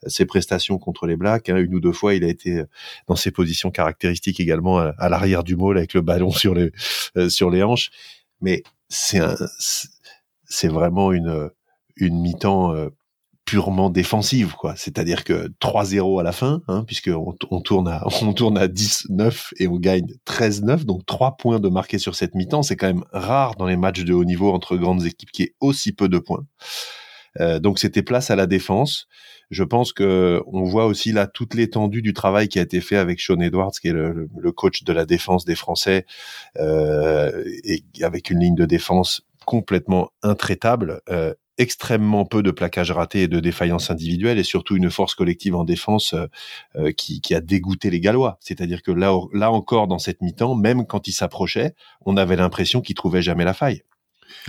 [0.06, 1.48] ses prestations contre les Blacks.
[1.48, 1.56] Hein.
[1.56, 2.66] Une ou deux fois, il a été euh,
[3.08, 6.72] dans ses positions caractéristiques également à, l'arrière du môle avec le ballon sur les
[7.16, 7.90] euh, sur les hanches.
[8.42, 9.22] Mais c'est
[10.44, 11.50] c'est vraiment une
[11.96, 12.74] une mi-temps
[13.44, 14.74] purement défensive, quoi.
[14.76, 19.50] C'est-à-dire que 3-0 à la fin, hein, puisque on, tourne à on tourne à 10-9
[19.58, 22.62] et on gagne 13-9, donc 3 points de marqués sur cette mi-temps.
[22.62, 25.54] C'est quand même rare dans les matchs de haut niveau entre grandes équipes qui ait
[25.60, 26.44] aussi peu de points.
[27.40, 29.08] Euh, donc c'était place à la défense.
[29.50, 32.96] Je pense que on voit aussi là toute l'étendue du travail qui a été fait
[32.96, 36.06] avec Sean Edwards, qui est le, coach de la défense des Français,
[36.58, 41.00] euh, et avec une ligne de défense complètement intraitable.
[41.10, 45.54] Euh, extrêmement peu de plaquages ratés et de défaillances individuelles et surtout une force collective
[45.54, 46.26] en défense euh,
[46.76, 48.38] euh, qui, qui, a dégoûté les Gallois.
[48.40, 52.80] C'est-à-dire que là, là encore dans cette mi-temps, même quand ils s'approchaient, on avait l'impression
[52.80, 53.82] qu'ils trouvaient jamais la faille.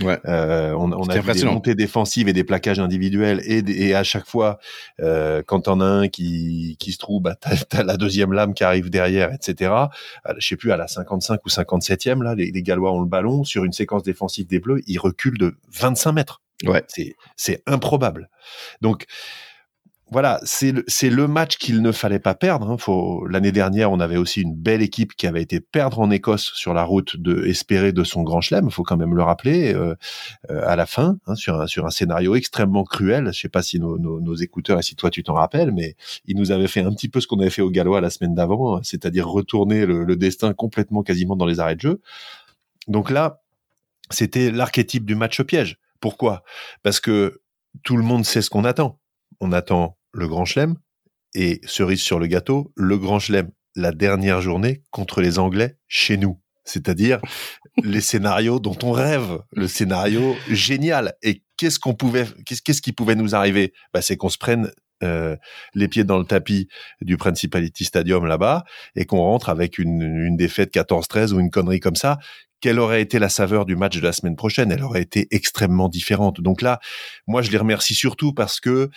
[0.00, 0.18] Ouais.
[0.26, 4.02] Euh, on, on a vu des montées défensives et des plaquages individuels et, et à
[4.02, 4.58] chaque fois,
[5.00, 8.54] euh, quand on a un qui, qui se trouve, bah, t'as, as la deuxième lame
[8.54, 9.72] qui arrive derrière, etc.
[10.38, 13.44] Je sais plus à la 55 ou 57e là, les, les Gallois ont le ballon
[13.44, 16.42] sur une séquence défensive des Bleus, ils reculent de 25 mètres.
[16.64, 16.84] Ouais.
[17.36, 18.30] C'est, improbable.
[18.80, 19.06] Donc,
[20.08, 22.70] voilà, c'est le, le match qu'il ne fallait pas perdre.
[22.70, 23.26] Hein.
[23.28, 26.74] L'année dernière, on avait aussi une belle équipe qui avait été perdre en Écosse sur
[26.74, 28.70] la route de espérer de son grand chelem.
[28.70, 29.96] Faut quand même le rappeler euh,
[30.50, 33.32] euh, à la fin, hein, sur un sur un scénario extrêmement cruel.
[33.32, 35.96] Je sais pas si nos, nos, nos écouteurs et si toi tu t'en rappelles, mais
[36.24, 38.34] il nous avait fait un petit peu ce qu'on avait fait au Gallois la semaine
[38.34, 42.00] d'avant, hein, c'est-à-dire retourner le, le destin complètement quasiment dans les arrêts de jeu.
[42.86, 43.42] Donc là,
[44.10, 45.80] c'était l'archétype du match piège.
[46.00, 46.42] Pourquoi?
[46.82, 47.40] Parce que
[47.82, 49.00] tout le monde sait ce qu'on attend.
[49.40, 50.76] On attend le Grand Chelem
[51.34, 56.16] et cerise sur le gâteau, le Grand Chelem la dernière journée contre les Anglais chez
[56.16, 56.40] nous.
[56.64, 57.20] C'est-à-dire
[57.84, 61.14] les scénarios dont on rêve, le scénario génial.
[61.22, 63.72] Et qu'est-ce qu'on pouvait, qu'est-ce qui pouvait nous arriver?
[63.92, 64.70] Bah, C'est qu'on se prenne
[65.02, 65.36] euh,
[65.74, 66.68] les pieds dans le tapis
[67.02, 71.80] du Principality Stadium là-bas et qu'on rentre avec une, une défaite 14-13 ou une connerie
[71.80, 72.18] comme ça
[72.60, 74.72] quelle aurait été la saveur du match de la semaine prochaine?
[74.72, 76.40] Elle aurait été extrêmement différente.
[76.40, 76.80] Donc là,
[77.26, 78.90] moi, je les remercie surtout parce que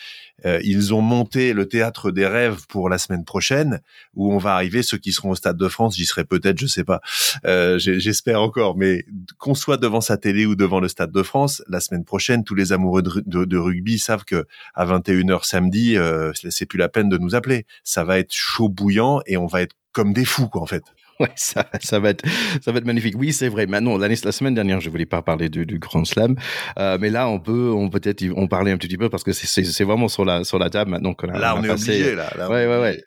[0.45, 3.81] euh, ils ont monté le théâtre des rêves pour la semaine prochaine,
[4.15, 4.83] où on va arriver.
[4.83, 7.01] Ceux qui seront au Stade de France, j'y serai peut-être, je sais pas.
[7.45, 9.05] Euh, J'espère encore, mais
[9.37, 12.55] qu'on soit devant sa télé ou devant le Stade de France, la semaine prochaine, tous
[12.55, 17.17] les amoureux de, rugby savent que à 21h samedi, euh, c'est plus la peine de
[17.17, 17.65] nous appeler.
[17.83, 20.83] Ça va être chaud bouillant et on va être comme des fous, quoi, en fait.
[21.23, 22.23] Ouais, ça, ça, va être,
[22.61, 23.15] ça va être magnifique.
[23.17, 23.65] Oui, c'est vrai.
[23.65, 26.37] Maintenant, l'année, la semaine dernière, je voulais pas parler du, du Grand Slam,
[26.77, 29.83] euh, mais là, on peut, on peut-être, on parlait un petit peu parce que c'est
[29.83, 31.37] vraiment sur la, sur la table maintenant qu'on a.
[31.37, 32.15] Là, on, est obligé.
[32.15, 33.03] Là, là ouais, ouais, ouais.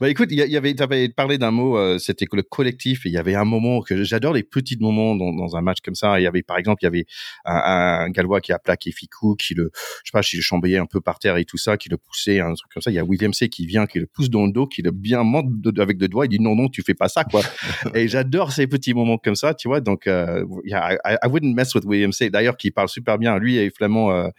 [0.00, 3.02] Bah, écoute, il y, avait, tu avais parlé d'un mot, euh, c'était le collectif.
[3.06, 5.96] Il y avait un moment que j'adore les petits moments dans, dans, un match comme
[5.96, 6.20] ça.
[6.20, 7.06] Il y avait, par exemple, il y avait
[7.44, 9.72] un, un Gallois qui a plaqué Ficou, qui le,
[10.04, 11.96] je sais pas, qui le chambayait un peu par terre et tout ça, qui le
[11.96, 12.92] poussait, un truc comme ça.
[12.92, 14.92] Il y a William C qui vient, qui le pousse dans le dos, qui le
[14.92, 15.46] bien monte
[15.78, 16.26] avec deux doigts.
[16.26, 17.42] Il dit non, non, tu fais pas ça, quoi.
[17.94, 19.80] et j'adore ces petits moments comme ça, tu vois.
[19.80, 22.30] Donc, yeah, I, I, wouldn't mess with William Say.
[22.30, 23.38] D'ailleurs, qui parle super bien.
[23.38, 24.30] Lui et Flamand,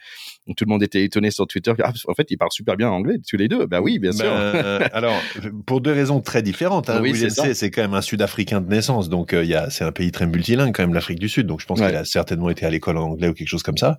[0.48, 1.72] euh, tout le monde était étonné sur Twitter.
[1.82, 3.66] Ah, en fait, ils parlent super bien anglais, tous les deux.
[3.66, 4.24] Bah oui, bien sûr.
[4.24, 5.16] Ben, alors,
[5.66, 6.90] pour deux raisons très différentes.
[6.90, 7.00] Hein.
[7.02, 7.14] Oui,
[7.54, 10.26] c'est quand même un Sud-Africain de naissance, donc il y a, c'est un pays très
[10.26, 11.46] multilingue quand même, l'Afrique du Sud.
[11.46, 11.86] Donc, je pense ouais.
[11.86, 13.98] qu'il a certainement été à l'école en anglais ou quelque chose comme ça.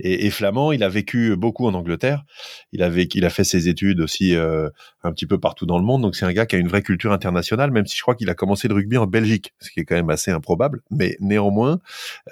[0.00, 2.24] Et, et, Flamand, il a vécu beaucoup en Angleterre.
[2.72, 4.68] Il a vécu, il a fait ses études aussi euh,
[5.02, 6.02] un petit peu partout dans le monde.
[6.02, 8.28] Donc c'est un gars qui a une vraie culture internationale, même si je crois qu'il
[8.30, 10.82] a commencé le rugby en Belgique, ce qui est quand même assez improbable.
[10.90, 11.80] Mais néanmoins,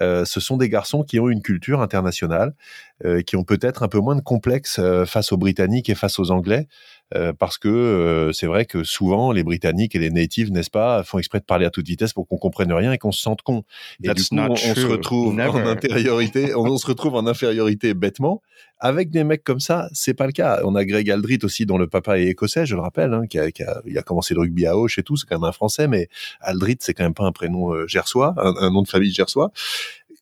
[0.00, 2.55] euh, ce sont des garçons qui ont une culture internationale,
[2.93, 2.93] euh,
[3.26, 6.30] qui ont peut-être un peu moins de complexe euh, face aux Britanniques et face aux
[6.30, 6.66] Anglais.
[7.14, 11.05] Euh, parce que euh, c'est vrai que souvent les Britanniques et les natives, n'est-ce pas,
[11.05, 13.42] font exprès de parler à toute vitesse pour qu'on comprenne rien et qu'on se sente
[13.42, 13.62] con.
[14.02, 15.50] Et That's du coup, on, on, se retrouve Never.
[15.50, 18.42] en infériorité, on, on, se retrouve en infériorité bêtement.
[18.80, 20.61] Avec des mecs comme ça, c'est pas le cas.
[20.64, 23.38] On a Greg Aldrit aussi, dont le papa est écossais, je le rappelle, hein, qui,
[23.38, 25.16] a, qui a, il a commencé le rugby à Auch et tout.
[25.16, 26.09] C'est quand même un Français, mais
[26.40, 29.52] Aldrit, c'est quand même pas un prénom euh, gersois, un, un nom de famille gersois.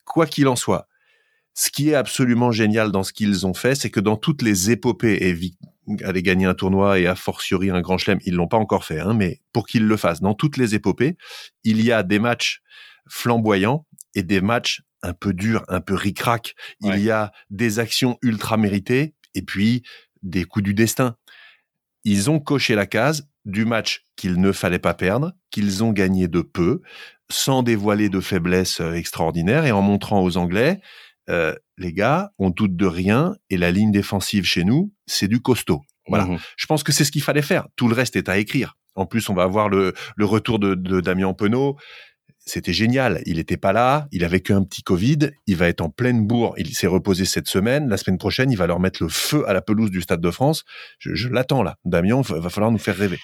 [0.04, 0.88] Quoi qu'il en soit,
[1.55, 4.70] ce qui est absolument génial dans ce qu'ils ont fait, c'est que dans toutes les
[4.70, 5.36] épopées, et
[6.05, 9.00] aller gagner un tournoi et a fortiori un grand chelem, ils l'ont pas encore fait,
[9.00, 11.16] hein, mais pour qu'ils le fassent, dans toutes les épopées,
[11.64, 12.62] il y a des matchs
[13.09, 16.55] flamboyants et des matchs un peu durs, un peu ric-rac.
[16.80, 16.98] Ouais.
[16.98, 19.82] Il y a des actions ultra méritées et puis
[20.22, 21.16] des coups du destin.
[22.05, 26.28] Ils ont coché la case du match qu'il ne fallait pas perdre, qu'ils ont gagné
[26.28, 26.80] de peu,
[27.28, 30.80] sans dévoiler de faiblesses euh, extraordinaires et en montrant aux Anglais,
[31.32, 35.40] euh, les gars, on doute de rien et la ligne défensive chez nous, c'est du
[35.40, 35.82] costaud.
[36.06, 36.26] Voilà.
[36.26, 36.38] Mmh.
[36.56, 37.66] Je pense que c'est ce qu'il fallait faire.
[37.76, 38.76] Tout le reste est à écrire.
[38.94, 41.76] En plus, on va avoir le, le retour de, de Damien Penaud.
[42.44, 43.22] C'était génial.
[43.24, 44.08] Il n'était pas là.
[44.10, 45.30] Il avait qu'un petit Covid.
[45.46, 46.54] Il va être en pleine bourre.
[46.58, 47.88] Il s'est reposé cette semaine.
[47.88, 50.30] La semaine prochaine, il va leur mettre le feu à la pelouse du Stade de
[50.30, 50.64] France.
[50.98, 51.76] Je, je l'attends là.
[51.84, 53.18] Damien, va falloir nous faire rêver.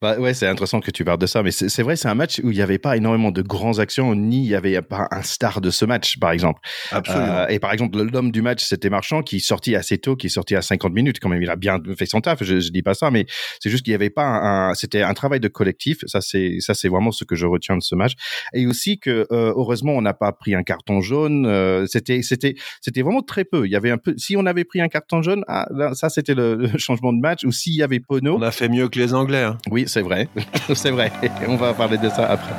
[0.00, 2.40] Bah ouais, c'est intéressant que tu parles de ça, mais c'est vrai, c'est un match
[2.44, 5.22] où il n'y avait pas énormément de grands actions, ni il n'y avait pas un
[5.22, 6.60] star de ce match, par exemple.
[6.92, 7.32] Absolument.
[7.32, 10.30] Euh, et par exemple, l'homme du match, c'était Marchand, qui sortit assez tôt, qui est
[10.30, 12.82] sorti à 50 minutes, quand même, il a bien fait son taf, je, je dis
[12.82, 13.26] pas ça, mais
[13.58, 16.74] c'est juste qu'il n'y avait pas un, c'était un travail de collectif, ça c'est, ça
[16.74, 18.12] c'est vraiment ce que je retiens de ce match.
[18.54, 22.54] Et aussi que, euh, heureusement, on n'a pas pris un carton jaune, euh, c'était, c'était,
[22.80, 23.66] c'était vraiment très peu.
[23.66, 26.08] Il y avait un peu, si on avait pris un carton jaune, ah, là, ça
[26.08, 28.36] c'était le, le, changement de match, ou s'il y avait Pono.
[28.36, 29.58] On a fait mieux que les Anglais, hein.
[29.72, 30.28] Oui, c'est vrai.
[30.74, 31.10] c'est vrai.
[31.48, 32.54] On va parler de ça après.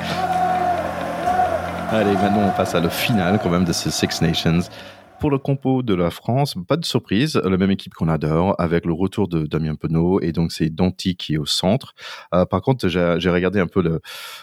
[1.92, 4.60] Allez, maintenant on passe à le final quand même de ce Six Nations.
[5.18, 8.86] Pour le compo de la France, pas de surprise, la même équipe qu'on adore, avec
[8.86, 11.94] le retour de Damien Penaud, et donc c'est Danti qui est au centre.
[12.32, 14.00] Euh, par contre, j'ai regardé un peu le,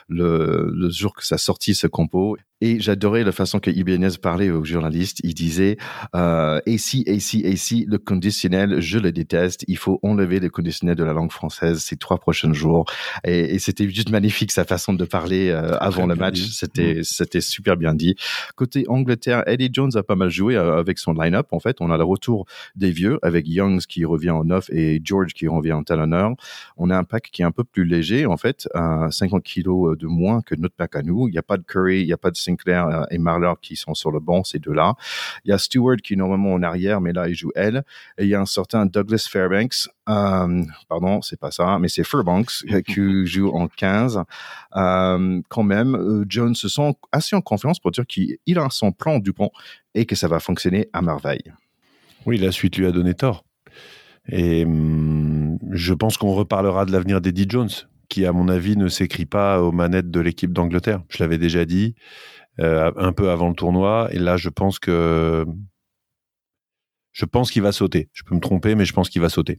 [0.08, 4.64] le jour que ça sortit ce compo, et j'adorais la façon que Ibanez parlait aux
[4.64, 5.20] journalistes.
[5.24, 5.78] Il disait
[6.16, 9.64] euh, AC, AC, AC, le conditionnel, je le déteste.
[9.68, 12.86] Il faut enlever le conditionnel de la langue française ces trois prochains jours.
[13.24, 16.40] Et, et c'était juste magnifique sa façon de parler euh, avant le match.
[16.40, 17.04] C'était mmh.
[17.04, 18.16] c'était super bien dit.
[18.56, 21.48] Côté Angleterre, Eddie Jones a pas mal joué euh, avec son line-up.
[21.52, 25.00] En fait, on a le retour des vieux avec Youngs qui revient en neuf et
[25.04, 26.32] George qui revient en talonneur.
[26.78, 30.08] On a un pack qui est un peu plus léger en fait, 50 kilos de
[30.08, 31.28] moins que notre pack à nous.
[31.28, 33.76] Il n'y a pas de Curry, il n'y a pas de Sinclair et Marler qui
[33.76, 34.96] sont sur le banc, ces deux-là.
[35.46, 37.84] Il y a Stewart qui est normalement en arrière, mais là, il joue elle.
[38.18, 42.04] Et il y a un certain Douglas Fairbanks, euh, pardon, c'est pas ça, mais c'est
[42.04, 44.24] Fairbanks qui joue en 15.
[44.76, 48.92] Euh, quand même, euh, Jones se sent assez en confiance pour dire qu'il a son
[48.92, 49.52] plan du pont
[49.94, 51.54] et que ça va fonctionner à merveille.
[52.26, 53.44] Oui, la suite lui a donné tort.
[54.30, 57.70] Et hum, je pense qu'on reparlera de l'avenir d'Eddie Jones,
[58.10, 61.04] qui, à mon avis, ne s'écrit pas aux manettes de l'équipe d'Angleterre.
[61.10, 61.96] Je l'avais déjà dit
[62.60, 64.10] euh, un peu avant le tournoi.
[64.12, 65.46] Et là, je pense que
[67.12, 68.10] je pense qu'il va sauter.
[68.14, 69.58] Je peux me tromper, mais je pense qu'il va sauter.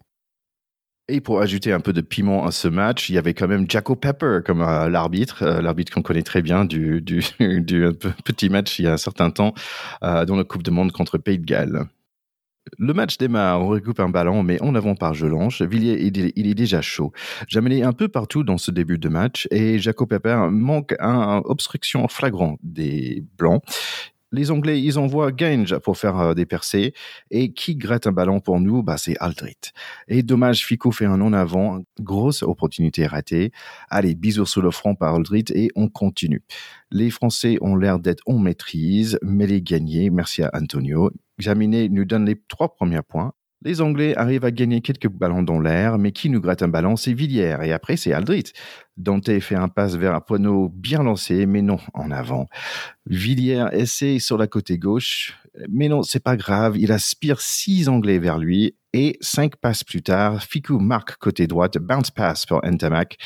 [1.11, 3.69] Et pour ajouter un peu de piment à ce match, il y avait quand même
[3.69, 7.23] Jacko Pepper comme euh, l'arbitre, euh, l'arbitre qu'on connaît très bien du, du,
[8.25, 9.55] petit match il y a un certain temps
[10.03, 11.89] dans la Coupe du Monde contre Pays de Galles.
[12.79, 15.63] Le match démarre, on récupère un ballon, mais en avant par Gelange.
[15.63, 15.99] Villiers,
[16.37, 17.13] il, est déjà chaud.
[17.47, 22.07] J'amenais un peu partout dans ce début de match et Jacob Pepper manque une obstruction
[22.09, 23.63] flagrante des Blancs.
[24.31, 26.93] Les Anglais, ils envoient Gange pour faire euh, des percées.
[27.31, 28.83] Et qui gratte un ballon pour nous?
[28.83, 29.57] Bah, C'est Aldrit.
[30.07, 31.83] Et dommage, Fico fait un en avant.
[31.99, 33.53] Grosse opportunité ratée.
[33.89, 36.43] Allez, bisous sur le front par Aldrit et on continue.
[36.91, 41.11] Les Français ont l'air d'être en maîtrise, mais les gagnés, merci à Antonio.
[41.39, 43.33] Jaminet nous donne les trois premiers points.
[43.63, 46.95] Les Anglais arrivent à gagner quelques ballons dans l'air, mais qui nous gratte un ballon,
[46.95, 47.57] c'est Villiers.
[47.65, 48.53] Et après, c'est Aldrit.
[48.97, 52.47] Dante fait un passe vers un poineau bien lancé, mais non, en avant.
[53.07, 55.37] Villiers essaie sur la côté gauche.
[55.69, 56.77] Mais non, c'est pas grave.
[56.77, 61.79] Il aspire six Anglais vers lui et cinq passes plus tard, Fiku marque côté droite,
[61.79, 63.17] bounce pass pour Ntamak.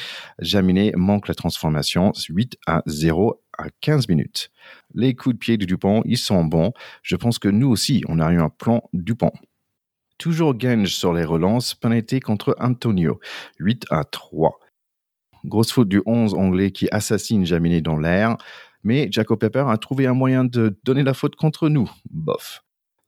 [0.41, 4.51] Jaminet manque la transformation, 8 à 0 à 15 minutes.
[4.95, 6.73] Les coups de pied de Dupont, ils sont bons.
[7.03, 9.33] Je pense que nous aussi, on a eu un plan Dupont.
[10.19, 13.19] Toujours Genge sur les relances, penalty contre Antonio,
[13.59, 14.59] 8 à 3.
[15.45, 18.37] Grosse faute du 11 anglais qui assassine Jaminet dans l'air,
[18.85, 21.91] mais Jacob Pepper a trouvé un moyen de donner la faute contre nous.
[22.11, 22.63] Bof.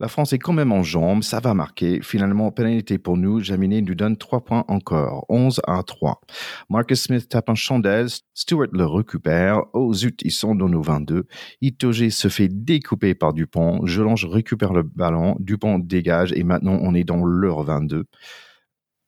[0.04, 2.02] La France est quand même en jambes, ça va marquer.
[2.02, 6.20] Finalement, pénalité pour nous, Jaminet nous donne 3 points encore, 11 à 3.
[6.68, 9.62] Marcus Smith tape un chandelle, Stewart le récupère.
[9.72, 11.26] Oh zut, ils sont dans nos 22.
[11.62, 13.86] Itoge se fait découper par Dupont.
[13.86, 18.04] Gelange récupère le ballon, Dupont dégage et maintenant on est dans leur 22.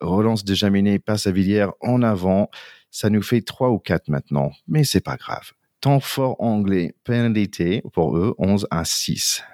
[0.01, 2.49] Relance de Jaminet passe à Villiers en avant.
[2.91, 5.53] Ça nous fait 3 ou 4 maintenant, mais c'est pas grave.
[5.83, 9.45] Temps fort anglais, pénalité pour eux, 11 à 6.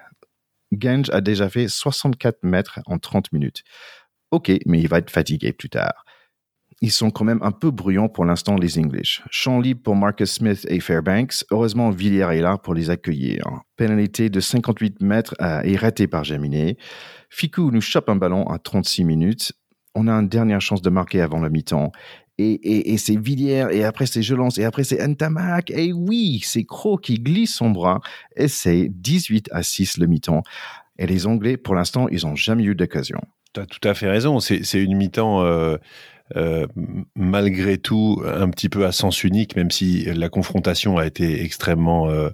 [0.79, 3.63] Genge a déjà fait 64 mètres en 30 minutes.
[4.31, 6.05] Ok, mais il va être fatigué plus tard.
[6.81, 9.21] Ils sont quand même un peu bruyants pour l'instant, les English.
[9.29, 11.45] Champ libre pour Marcus Smith et Fairbanks.
[11.51, 13.43] Heureusement, Villiers est là pour les accueillir.
[13.77, 16.77] Pénalité de 58 mètres est ratée par Jaminet.
[17.29, 19.53] Ficou nous chope un ballon à 36 minutes.
[19.95, 21.91] On a une dernière chance de marquer avant la mi-temps.
[22.39, 25.69] Et, c'est Villiers, et après c'est Jelance, et après c'est Ntamak.
[25.69, 28.01] Et oui, c'est Croc qui glisse son bras.
[28.35, 30.43] Et c'est 18 à 6 le mi-temps.
[30.97, 33.21] Et les Anglais, pour l'instant, ils n'ont jamais eu d'occasion.
[33.53, 34.39] Tu as tout à fait raison.
[34.39, 35.43] C'est une mi-temps.
[35.43, 35.77] Euh,
[36.37, 36.65] euh,
[37.15, 42.09] malgré tout, un petit peu à sens unique, même si la confrontation a été extrêmement
[42.09, 42.29] euh,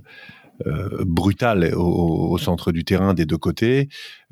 [0.68, 3.88] euh, brutal au, centre du terrain des deux côtés.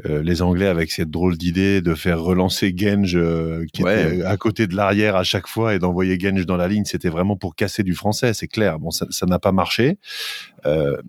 [0.06, 4.36] Euh, les Anglais avec cette drôle d'idée de faire relancer Genge euh, qui était à
[4.36, 7.56] côté de l'arrière à chaque fois et d'envoyer Genge dans la ligne, c'était vraiment pour
[7.56, 8.78] casser du français, c'est clair.
[8.78, 10.00] Bon, ça n'a pas marché,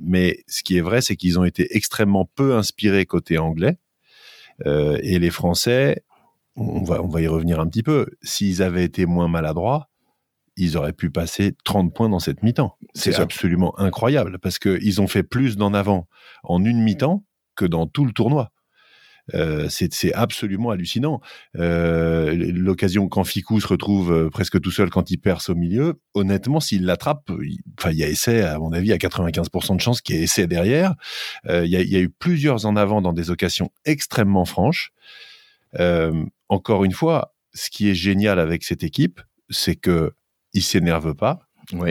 [0.00, 3.78] mais ce qui est vrai, c'est qu'ils ont été extrêmement peu inspirés côté anglais
[4.64, 6.02] et les Français.
[6.54, 8.06] On va, on va y revenir un petit peu.
[8.22, 9.87] S'ils avaient été moins maladroits,
[10.58, 12.76] ils auraient pu passer 30 points dans cette mi-temps.
[12.94, 16.08] C'est absolument incroyable parce qu'ils ont fait plus d'en avant
[16.42, 17.24] en une mi-temps
[17.56, 18.52] que dans tout le tournoi.
[19.34, 21.20] Euh, c'est absolument hallucinant.
[21.58, 26.00] Euh, L'occasion quand Ficou se retrouve euh, presque tout seul quand il perce au milieu,
[26.14, 27.30] honnêtement, s'il l'attrape,
[27.78, 30.22] enfin, il y a essai, à mon avis, à 95% de chance qu'il y ait
[30.22, 30.94] essai derrière.
[31.46, 34.92] Euh, il y, a, y, a, eu plusieurs en avant dans des occasions extrêmement franches.
[36.48, 40.12] Encore une fois, ce qui est génial avec cette équipe, c'est que
[40.52, 41.40] ils s'énervent pas,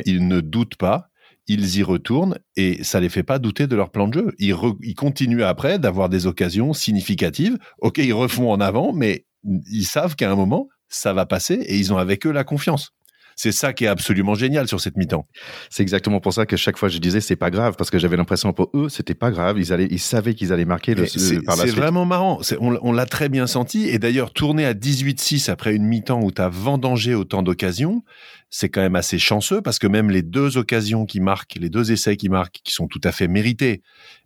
[0.05, 1.09] ils ne doutent pas,
[1.47, 4.33] ils y retournent et ça les fait pas douter de leur plan de jeu.
[4.37, 7.57] Ils, ils continuent après d'avoir des occasions significatives.
[7.79, 11.77] Ok, ils refont en avant, mais ils savent qu'à un moment, ça va passer et
[11.77, 12.91] ils ont avec eux la confiance.
[13.37, 15.27] C'est ça qui est absolument génial sur cette mi-temps.
[15.69, 18.17] C'est exactement pour ça que chaque fois je disais c'est pas grave parce que j'avais
[18.17, 19.59] l'impression pour eux c'était pas grave.
[19.59, 21.05] Ils allaient, ils savaient qu'ils allaient marquer le,
[21.43, 22.41] par la C'est vraiment marrant.
[22.59, 26.31] On, on l'a très bien senti et d'ailleurs tourner à 18-6 après une mi-temps où
[26.31, 28.03] tu as vendangé autant d'occasions,
[28.49, 31.91] c'est quand même assez chanceux parce que même les deux occasions qui marquent, les deux
[31.91, 33.83] essais qui marquent, qui sont tout à fait mérités,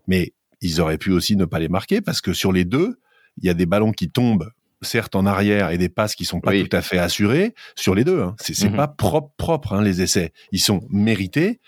[0.07, 0.31] mais
[0.61, 2.97] ils auraient pu aussi ne pas les marquer parce que sur les deux,
[3.41, 4.49] il y a des ballons qui tombent
[4.81, 8.03] certes en arrière et des passes qui sont pas tout à fait assurées sur les
[8.03, 8.21] deux.
[8.21, 8.35] Hein.
[8.39, 8.75] C'est mhm.
[8.75, 10.33] pas propre propre hein, les essais.
[10.51, 11.59] Ils sont mérités,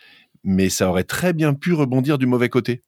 [0.43, 2.81] mais ça aurait très bien pu rebondir du mauvais côté.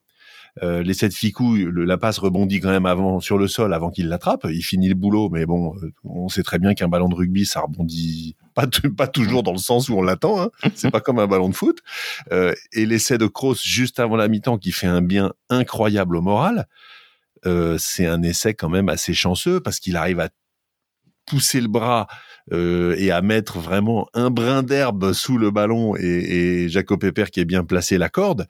[0.64, 4.08] Euh, l'essai de Ficou, la passe rebondit quand même avant sur le sol avant qu'il
[4.08, 4.48] l'attrape.
[4.50, 7.46] Il finit le boulot, mais bon, euh, on sait très bien qu'un ballon de rugby,
[7.46, 8.66] ça rebondit pas,
[8.98, 10.42] pas toujours dans le sens où on l'attend.
[10.42, 10.50] Hein.
[10.76, 11.80] C'est pas comme un ballon de foot.
[12.32, 16.22] Euh, et l'essai de Kroos juste avant la mi-temps qui fait un bien incroyable au
[16.22, 16.68] moral.
[17.46, 20.30] Euh, c'est un essai quand même assez chanceux parce qu'il arrive à
[21.26, 22.08] pousser le bras
[22.54, 27.40] euh, et à mettre vraiment un brin d'herbe sous le ballon et, Jacob Pepper qui
[27.40, 28.48] est bien placé la corde.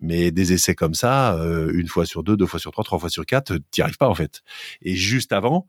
[0.00, 2.98] Mais des essais comme ça, euh, une fois sur deux, deux fois sur trois, trois
[2.98, 4.42] fois sur quatre, t'y arrives pas en fait.
[4.82, 5.68] Et juste avant,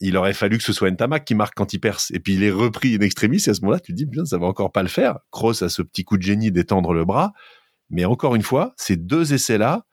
[0.00, 2.10] il aurait fallu que ce soit Ntamak qui marque quand il perce.
[2.12, 3.42] Et puis il est repris in extremis.
[3.46, 5.18] Et à ce moment-là, tu te dis, bien, ça va encore pas le faire.
[5.30, 7.32] Kroos a ce petit coup de génie d'étendre le bras.
[7.90, 9.86] Mais encore une fois, ces deux essais-là,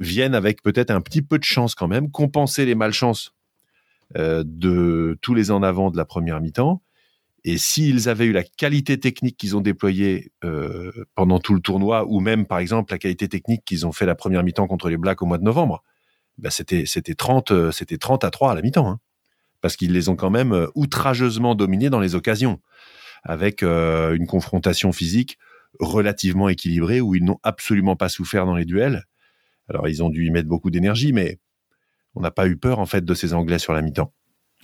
[0.00, 3.34] viennent avec peut-être un petit peu de chance quand même, compenser les malchances
[4.16, 6.82] euh, de tous les en avant de la première mi-temps.
[7.44, 12.04] Et s'ils avaient eu la qualité technique qu'ils ont déployée euh, pendant tout le tournoi,
[12.06, 14.96] ou même par exemple la qualité technique qu'ils ont fait la première mi-temps contre les
[14.96, 15.84] Blacks au mois de novembre,
[16.38, 19.00] bah c'était c'était 30 euh, c'était 30 à 3 à la mi-temps, hein.
[19.60, 22.60] parce qu'ils les ont quand même outrageusement dominés dans les occasions,
[23.22, 25.38] avec une confrontation physique
[25.78, 29.06] relativement équilibrée où ils n'ont absolument pas souffert dans les duels
[29.70, 31.38] alors ils ont dû y mettre beaucoup d'énergie, mais
[32.14, 34.12] on n'a pas eu peur en fait de ces Anglais sur la mi-temps.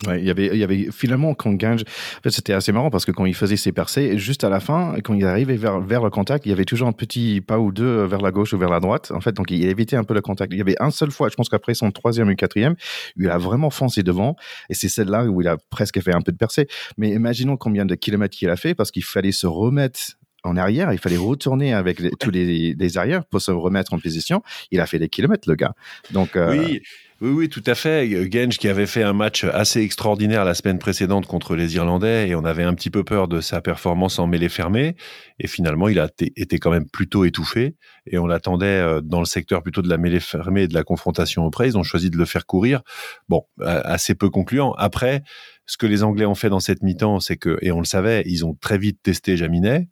[0.06, 1.80] Ouais, il y avait, il y avait finalement quand Gange,
[2.18, 4.60] en fait, c'était assez marrant parce que quand il faisait ses percées, juste à la
[4.60, 7.58] fin, quand il arrivait vers, vers le contact, il y avait toujours un petit pas
[7.58, 9.10] ou deux vers la gauche ou vers la droite.
[9.12, 10.52] En fait, donc il évitait un peu le contact.
[10.52, 12.74] Il y avait un seul fois, je pense qu'après son troisième ou quatrième,
[13.16, 14.36] il a vraiment foncé devant
[14.68, 16.68] et c'est celle-là où il a presque fait un peu de percée.
[16.98, 20.92] Mais imaginons combien de kilomètres il a fait parce qu'il fallait se remettre en arrière,
[20.92, 24.42] il fallait retourner avec tous les, les, arrières pour se remettre en position.
[24.70, 25.74] Il a fait des kilomètres, le gars.
[26.12, 26.80] Donc, euh, oui,
[27.22, 28.30] oui, oui, tout à fait.
[28.30, 32.34] Genge qui avait fait un match assez extraordinaire la semaine précédente contre les Irlandais et
[32.34, 34.96] on avait un petit peu peur de sa performance en mêlée fermée.
[35.38, 37.74] Et finalement, il a été quand même plutôt étouffé
[38.06, 40.82] et on l'attendait euh, dans le secteur plutôt de la mêlée fermée et de la
[40.82, 41.68] confrontation au près.
[41.68, 42.82] Ils ont choisi de le faire courir.
[43.30, 44.72] Bon, assez peu concluant.
[44.72, 45.22] Après,
[45.64, 48.24] ce que les Anglais ont fait dans cette mi-temps, c'est que, et on le savait,
[48.26, 49.88] ils ont très vite testé Jaminet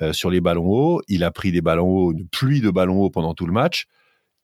[0.00, 1.02] euh, sur les ballons hauts.
[1.08, 3.86] Il a pris des ballons hauts, une pluie de ballons hauts pendant tout le match.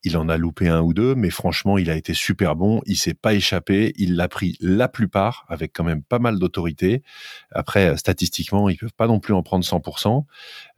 [0.05, 2.81] Il en a loupé un ou deux, mais franchement, il a été super bon.
[2.87, 3.93] Il s'est pas échappé.
[3.97, 7.03] Il l'a pris la plupart avec quand même pas mal d'autorité.
[7.51, 10.25] Après, statistiquement, ils peuvent pas non plus en prendre 100%.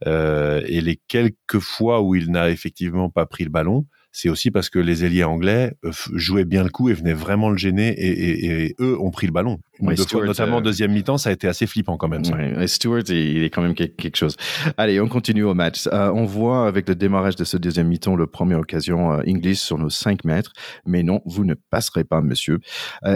[0.07, 4.51] Euh, et les quelques fois où il n'a effectivement pas pris le ballon, c'est aussi
[4.51, 7.93] parce que les ailiers anglais euh, jouaient bien le coup et venaient vraiment le gêner
[7.97, 9.59] et, eux ont pris le ballon.
[9.81, 12.23] notamment en euh, deuxième mi-temps, ça a été assez flippant quand même.
[12.23, 14.35] Ouais, Stewart, il est quand même quelque chose.
[14.77, 15.87] Allez, on continue au match.
[15.87, 19.59] Euh, on voit avec le démarrage de ce deuxième mi-temps le première occasion euh, English
[19.59, 20.51] sur nos 5 mètres.
[20.85, 22.59] Mais non, vous ne passerez pas, monsieur.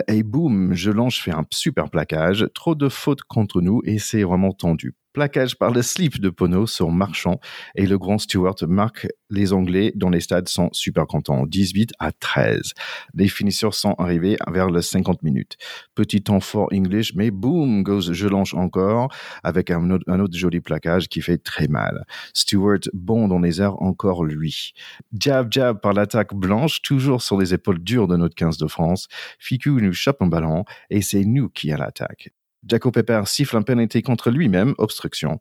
[0.07, 2.47] et boum, je lance, je fais un super plaquage.
[2.53, 6.68] Trop de fautes contre nous et c'est vraiment tendu plaquage par le slip de Pono
[6.68, 7.39] sur Marchand
[7.76, 11.45] et le grand Stewart marque les Anglais dont les stades sont super contents.
[11.45, 12.74] 18 à 13.
[13.13, 15.55] Les finisseurs sont arrivés vers les 50 minutes.
[15.95, 19.07] Petit temps fort English, mais boom goes je lance encore
[19.41, 22.03] avec un autre, joli plaquage qui fait très mal.
[22.34, 24.74] Stewart bon dans les airs encore lui.
[25.18, 29.07] Jab jab par l'attaque blanche, toujours sur les épaules dures de notre 15 de France.
[29.39, 32.34] Fiku nous chope un ballon et c'est nous qui à l'attaque.
[32.68, 35.39] Jaco Pepper siffle un pénalité contre lui-même, obstruction.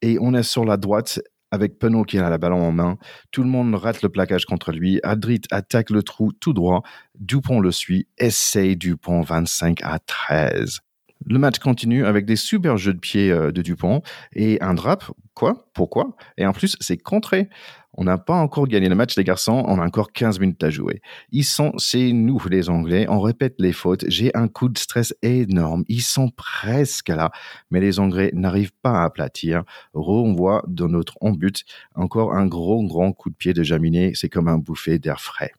[0.00, 1.20] Et on est sur la droite
[1.52, 2.96] avec Penaud qui a la ballon en main.
[3.30, 5.00] Tout le monde rate le plaquage contre lui.
[5.02, 6.82] Adrit attaque le trou tout droit.
[7.20, 8.08] Dupont le suit.
[8.18, 10.80] Essaye Dupont 25 à 13.
[11.26, 14.02] Le match continue avec des super jeux de pied euh, de Dupont
[14.34, 14.98] et un drap.
[15.34, 15.66] Quoi?
[15.74, 16.16] Pourquoi?
[16.36, 17.48] Et en plus, c'est contré.
[17.94, 19.64] On n'a pas encore gagné le match, les garçons.
[19.66, 21.02] On a encore 15 minutes à jouer.
[21.30, 23.06] Ils sont, c'est nous, les Anglais.
[23.08, 24.04] On répète les fautes.
[24.08, 25.84] J'ai un coup de stress énorme.
[25.88, 27.30] Ils sont presque là.
[27.70, 29.64] Mais les Anglais n'arrivent pas à aplatir.
[29.92, 31.64] Voit dans notre on but
[31.94, 34.12] encore un gros, grand coup de pied de Jaminet.
[34.14, 35.52] C'est comme un bouffé d'air frais.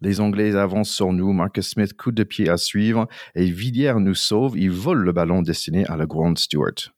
[0.00, 1.32] Les Anglais avancent sur nous.
[1.32, 3.06] Marcus Smith, coup de pied à suivre.
[3.34, 4.58] Et Villiers nous sauve.
[4.58, 6.92] Il vole le ballon destiné à le Grand Stewart.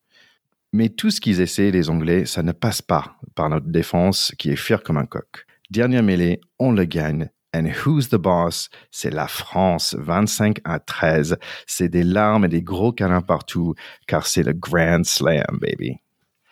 [0.73, 4.51] Mais tout ce qu'ils essaient, les Anglais, ça ne passe pas par notre défense qui
[4.51, 5.47] est fière comme un coq.
[5.71, 7.29] Dernière mêlée, on le gagne.
[7.53, 8.71] And who's the boss?
[8.93, 11.37] C'est la France, 25 à 13.
[11.67, 13.75] C'est des larmes et des gros câlins partout,
[14.07, 15.97] car c'est le Grand Slam, baby.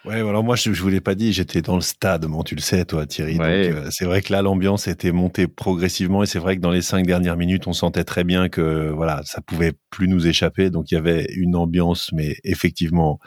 [0.08, 2.54] Ouais, alors moi je, je vous l'ai pas dit, j'étais dans le stade, bon tu
[2.54, 3.36] le sais toi Thierry.
[3.38, 6.80] Euh, c'est vrai que là l'ambiance était montée progressivement et c'est vrai que dans les
[6.80, 10.70] cinq dernières minutes on sentait très bien que voilà ça pouvait plus nous échapper.
[10.70, 13.20] Donc il y avait une ambiance mais effectivement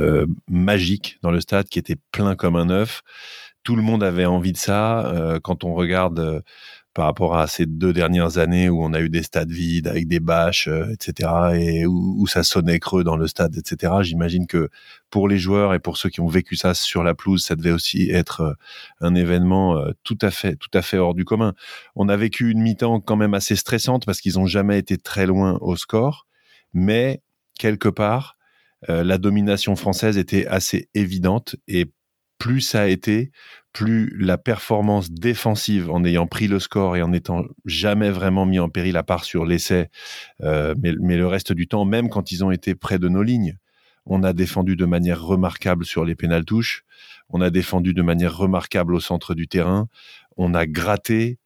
[0.00, 3.00] euh, magique dans le stade qui était plein comme un œuf.
[3.62, 5.06] Tout le monde avait envie de ça.
[5.06, 6.42] Euh, quand on regarde
[6.98, 10.08] par rapport à ces deux dernières années où on a eu des stades vides avec
[10.08, 13.92] des bâches, euh, etc., et où, ça sonnait creux dans le stade, etc.
[14.00, 14.68] J'imagine que
[15.08, 17.70] pour les joueurs et pour ceux qui ont vécu ça sur la pelouse, ça devait
[17.70, 18.52] aussi être euh,
[19.00, 21.54] un événement euh, tout à fait, tout à fait hors du commun.
[21.94, 25.26] On a vécu une mi-temps quand même assez stressante parce qu'ils n'ont jamais été très
[25.26, 26.26] loin au score,
[26.72, 27.22] mais
[27.60, 28.36] quelque part,
[28.88, 31.92] la domination française était assez évidente et
[32.38, 33.30] plus ça a été,
[33.72, 38.58] plus la performance défensive en ayant pris le score et en n'étant jamais vraiment mis
[38.58, 39.88] en péril à part sur l'essai,
[40.42, 43.58] euh, mais, le reste du temps, même quand ils ont été près de nos lignes,
[44.06, 46.84] on a défendu de manière remarquable sur les pénaltouches,
[47.28, 49.88] on a défendu de manière remarquable au centre du terrain,
[50.36, 51.38] on a gratté,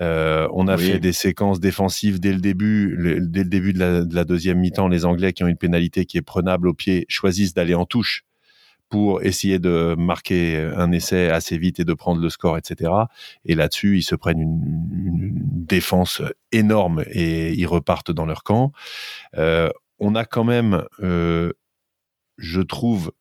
[0.00, 4.04] euh, on a fait des séquences défensives dès le début, dès le début de la,
[4.04, 4.88] de la deuxième mi-temps.
[4.88, 8.24] Les Anglais qui ont une pénalité qui est prenable au pied choisissent d'aller en touche
[8.88, 12.90] pour essayer de marquer un essai assez vite et de prendre le score, etc.
[13.44, 14.58] Et là-dessus, ils se prennent une,
[15.68, 18.72] défense énorme et ils repartent dans leur camp.
[19.36, 19.68] Euh,
[19.98, 21.52] on a quand même, euh,
[22.38, 23.12] je trouve,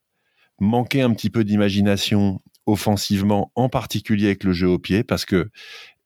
[0.60, 5.50] manqué un petit peu d'imagination offensivement, en particulier avec le jeu au pied, parce que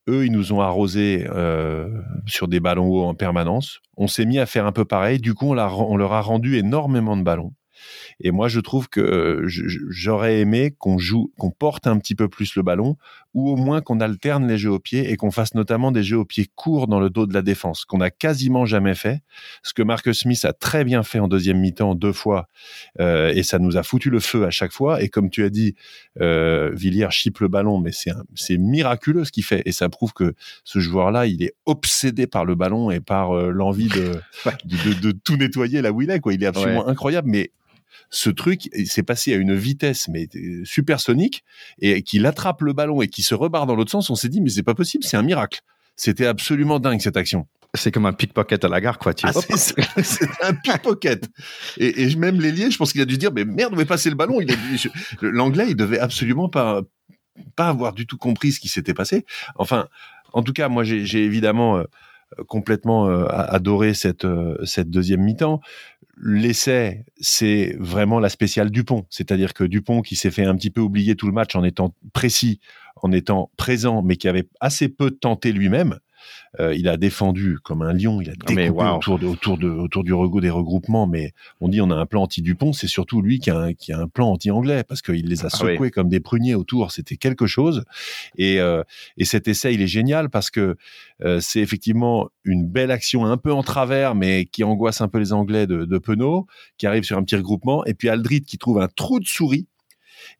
[0.09, 3.81] eux, ils nous ont arrosé euh, sur des ballons hauts en permanence.
[3.97, 5.19] On s'est mis à faire un peu pareil.
[5.19, 7.53] Du coup, on leur a rendu énormément de ballons.
[8.19, 12.27] Et moi, je trouve que euh, j'aurais aimé qu'on joue, qu'on porte un petit peu
[12.27, 12.97] plus le ballon
[13.33, 16.17] ou au moins qu'on alterne les jeux au pied et qu'on fasse notamment des jeux
[16.17, 19.21] au pied courts dans le dos de la défense, qu'on n'a quasiment jamais fait.
[19.63, 22.49] Ce que Marcus Smith a très bien fait en deuxième mi-temps deux fois,
[22.99, 25.01] euh, et ça nous a foutu le feu à chaque fois.
[25.01, 25.75] Et comme tu as dit,
[26.19, 30.33] euh, Villiers chipe le ballon, mais c'est miraculeux ce qu'il fait, et ça prouve que
[30.63, 34.19] ce joueur-là, il est obsédé par le ballon et par euh, l'envie de,
[34.65, 36.19] de, de, tout nettoyer là où il est.
[36.19, 36.33] Quoi.
[36.33, 37.51] Il est absolument incroyable, mais
[38.09, 41.43] ce truc s'est passé à une vitesse mais euh, supersonique
[41.79, 44.41] et qu'il attrape le ballon et qui se rebarre dans l'autre sens, on s'est dit
[44.41, 45.61] mais c'est pas possible, c'est un miracle.
[45.95, 47.47] C'était absolument dingue cette action.
[47.73, 49.13] C'est comme un pickpocket à la gare, quoi.
[49.13, 51.29] Tu ah, c'est un pickpocket.
[51.77, 54.09] Et, et même l'ailier, je pense qu'il a dû dire, mais merde, on va passer
[54.09, 54.39] le ballon?
[55.21, 56.81] L'anglais, il devait absolument pas,
[57.55, 59.25] pas avoir du tout compris ce qui s'était passé.
[59.55, 59.87] Enfin,
[60.33, 61.83] en tout cas, moi, j'ai évidemment euh,
[62.47, 64.27] complètement euh, adoré cette,
[64.65, 65.61] cette deuxième mi-temps.
[66.17, 69.05] L'essai, c'est vraiment la spéciale Dupont.
[69.09, 71.95] C'est-à-dire que Dupont, qui s'est fait un petit peu oublier tout le match en étant
[72.13, 72.59] précis,
[73.01, 75.99] en étant présent, mais qui avait assez peu tenté lui-même,
[76.59, 80.03] euh, il a défendu comme un lion, il a découpé autour, de, autour, de, autour
[80.03, 81.07] du rego des regroupements.
[81.07, 83.93] Mais on dit on a un plan anti-Dupont, c'est surtout lui qui a un, qui
[83.93, 86.91] a un plan anti-anglais parce qu'il les a ah secoués comme des pruniers autour.
[86.91, 87.83] C'était quelque chose.
[88.37, 88.83] Et, euh,
[89.17, 90.75] et cet essai, il est génial parce que
[91.23, 95.19] euh, c'est effectivement une belle action un peu en travers, mais qui angoisse un peu
[95.19, 96.47] les Anglais de, de Penaud,
[96.77, 97.85] qui arrive sur un petit regroupement.
[97.85, 99.67] Et puis Aldrit qui trouve un trou de souris.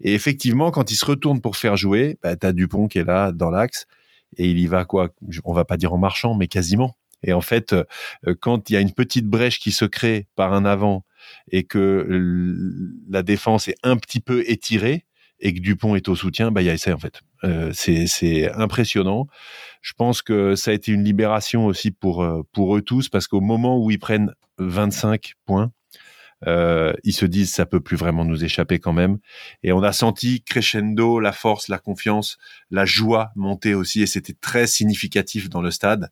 [0.01, 3.03] Et effectivement, quand il se retourne pour faire jouer, bah, tu as Dupont qui est
[3.03, 3.87] là dans l'axe
[4.37, 5.09] et il y va quoi?
[5.43, 6.95] On va pas dire en marchant, mais quasiment.
[7.23, 7.83] Et en fait, euh,
[8.39, 11.05] quand il y a une petite brèche qui se crée par un avant
[11.51, 12.07] et que
[13.09, 15.05] la défense est un petit peu étirée
[15.39, 17.21] et que Dupont est au soutien, bah il y a essai en fait.
[17.43, 19.27] Euh, c'est impressionnant.
[19.81, 23.27] Je pense que ça a été une libération aussi pour euh, pour eux tous parce
[23.27, 25.71] qu'au moment où ils prennent 25 points,
[26.47, 29.19] euh, ils se disent ça peut plus vraiment nous échapper quand même.
[29.63, 32.37] Et on a senti crescendo la force, la confiance,
[32.69, 36.11] la joie monter aussi, et c'était très significatif dans le stade.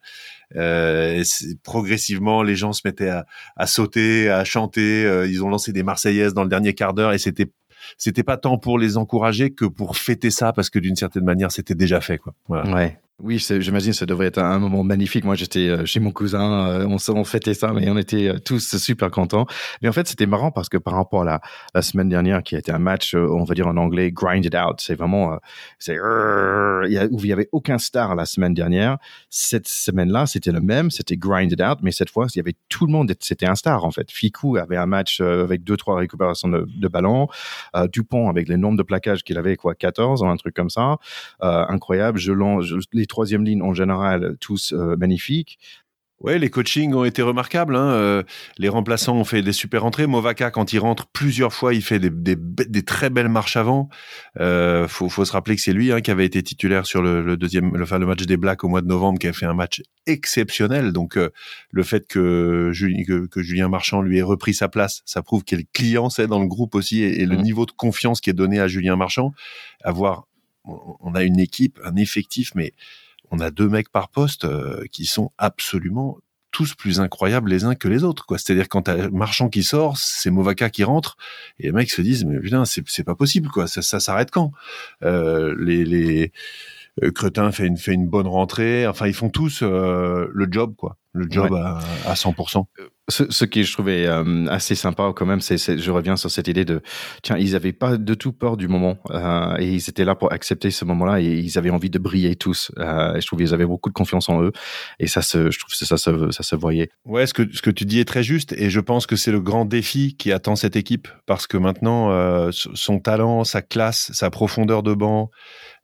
[0.55, 1.23] Euh,
[1.63, 3.11] progressivement, les gens se mettaient
[3.55, 5.05] à, sauter, à chanter.
[5.05, 7.51] Euh, ils ont lancé des Marseillaises dans le dernier quart d'heure, et c'était
[7.97, 11.49] c'était pas tant pour les encourager que pour fêter ça parce que d'une certaine manière
[11.49, 12.35] c'était déjà fait quoi.
[12.49, 12.99] Ouais.
[13.21, 15.25] Oui, j'imagine ça devrait être un moment magnifique.
[15.25, 18.39] Moi, j'étais euh, chez mon cousin, euh, on, on fêtait ça, mais on était euh,
[18.39, 19.45] tous super contents.
[19.81, 21.41] Mais en fait, c'était marrant parce que par rapport à la,
[21.75, 24.77] la semaine dernière, qui a été un match, on va dire en anglais, grinded out,
[24.79, 25.37] c'est vraiment,
[25.79, 28.97] c'est où il y avait aucun star la semaine dernière.
[29.29, 32.85] Cette semaine-là, c'était le même, c'était grinded out, mais cette fois, il y avait tout
[32.85, 34.11] le monde, c'était un star en fait.
[34.11, 37.27] Ficou avait un match avec deux trois récupérations de, de ballons,
[37.91, 40.97] Dupont avec les nombres de plaquages qu'il avait, quoi, 14 ou un truc comme ça,
[41.41, 42.17] incroyable.
[42.17, 45.59] Je, je les troisième ligne en général, tous euh, magnifiques.
[46.21, 47.77] Ouais, les coachings ont été remarquables.
[47.77, 47.91] Hein.
[47.91, 48.23] Euh,
[48.57, 50.05] les remplaçants ont fait des super entrées.
[50.05, 53.87] Movaka, quand il rentre plusieurs fois, il fait des, des, des très belles marches avant.
[54.37, 57.21] Euh, faut, faut se rappeler que c'est lui hein, qui avait été titulaire sur le,
[57.21, 59.45] le deuxième, le, enfin, le match des Blacks au mois de novembre, qui a fait
[59.45, 60.91] un match exceptionnel.
[60.91, 61.29] Donc, euh,
[61.71, 62.73] le fait que,
[63.07, 66.41] que, que, Julien Marchand lui ait repris sa place, ça prouve quel client c'est dans
[66.41, 67.41] le groupe aussi et, le mmh.
[67.41, 69.31] niveau de confiance qui est donné à Julien Marchand.
[69.85, 70.27] Avoir,
[70.65, 72.73] on a une équipe, un effectif, mais
[73.31, 76.17] on a deux mecs par poste euh, qui sont absolument
[76.51, 78.25] tous plus incroyables les uns que les autres.
[78.25, 78.39] quoi.
[78.39, 81.15] C'est-à-dire quand t'as Marchand qui sort, c'est Movaka qui rentre,
[81.59, 83.67] et les mecs se disent mais putain c'est pas possible quoi.
[83.67, 84.51] Ça, ça s'arrête quand?
[85.03, 86.31] Euh, Les les
[87.03, 88.87] euh, Cretin fait une fait une bonne rentrée.
[88.87, 92.65] Enfin ils font tous le job quoi le job à, à 100%.
[93.09, 96.47] Ce, ce qui je trouvais euh, assez sympa quand même, c'est je reviens sur cette
[96.47, 96.81] idée de
[97.23, 100.31] tiens ils avaient pas de tout peur du moment euh, et ils étaient là pour
[100.31, 102.71] accepter ce moment-là et ils avaient envie de briller tous.
[102.77, 104.51] Euh, et je trouve qu'ils avaient beaucoup de confiance en eux
[104.99, 106.89] et ça se je trouve que ça se ça se voyait.
[107.05, 109.31] Ouais, ce que ce que tu dis est très juste et je pense que c'est
[109.31, 114.11] le grand défi qui attend cette équipe parce que maintenant euh, son talent, sa classe,
[114.13, 115.29] sa profondeur de banc,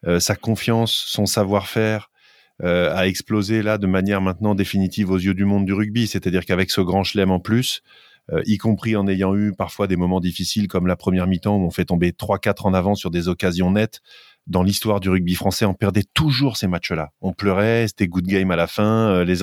[0.07, 2.09] euh, sa confiance, son savoir-faire
[2.63, 6.07] a explosé là de manière maintenant définitive aux yeux du monde du rugby.
[6.07, 7.81] C'est-à-dire qu'avec ce grand chelem en plus,
[8.31, 11.65] euh, y compris en ayant eu parfois des moments difficiles comme la première mi-temps où
[11.65, 14.01] on fait tomber 3-4 en avant sur des occasions nettes,
[14.47, 17.09] dans l'histoire du rugby français, on perdait toujours ces matchs-là.
[17.21, 19.39] On pleurait, c'était good game à la fin, euh, les,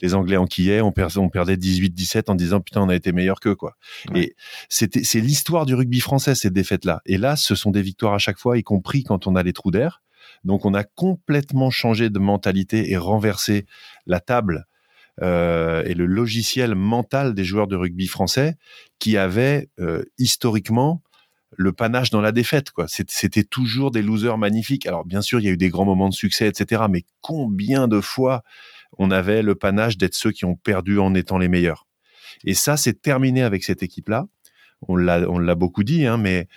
[0.00, 3.40] les Anglais enquillaient, on, perdait, on perdait 18-17 en disant putain on a été meilleur
[3.40, 3.76] qu'eux quoi.
[4.14, 4.34] Et
[4.68, 7.00] c'était c'est l'histoire du rugby français ces défaites-là.
[7.06, 9.52] Et là, ce sont des victoires à chaque fois, y compris quand on a les
[9.52, 10.02] trous d'air.
[10.46, 13.66] Donc on a complètement changé de mentalité et renversé
[14.06, 14.66] la table
[15.22, 18.54] euh, et le logiciel mental des joueurs de rugby français
[18.98, 21.02] qui avaient euh, historiquement
[21.56, 22.68] le panache dans la défaite.
[23.08, 24.86] C'était toujours des losers magnifiques.
[24.86, 26.84] Alors bien sûr, il y a eu des grands moments de succès, etc.
[26.90, 28.42] Mais combien de fois
[28.98, 31.86] on avait le panache d'être ceux qui ont perdu en étant les meilleurs?
[32.44, 34.26] Et ça, c'est terminé avec cette équipe-là.
[34.88, 36.48] On l'a beaucoup dit, hein, mais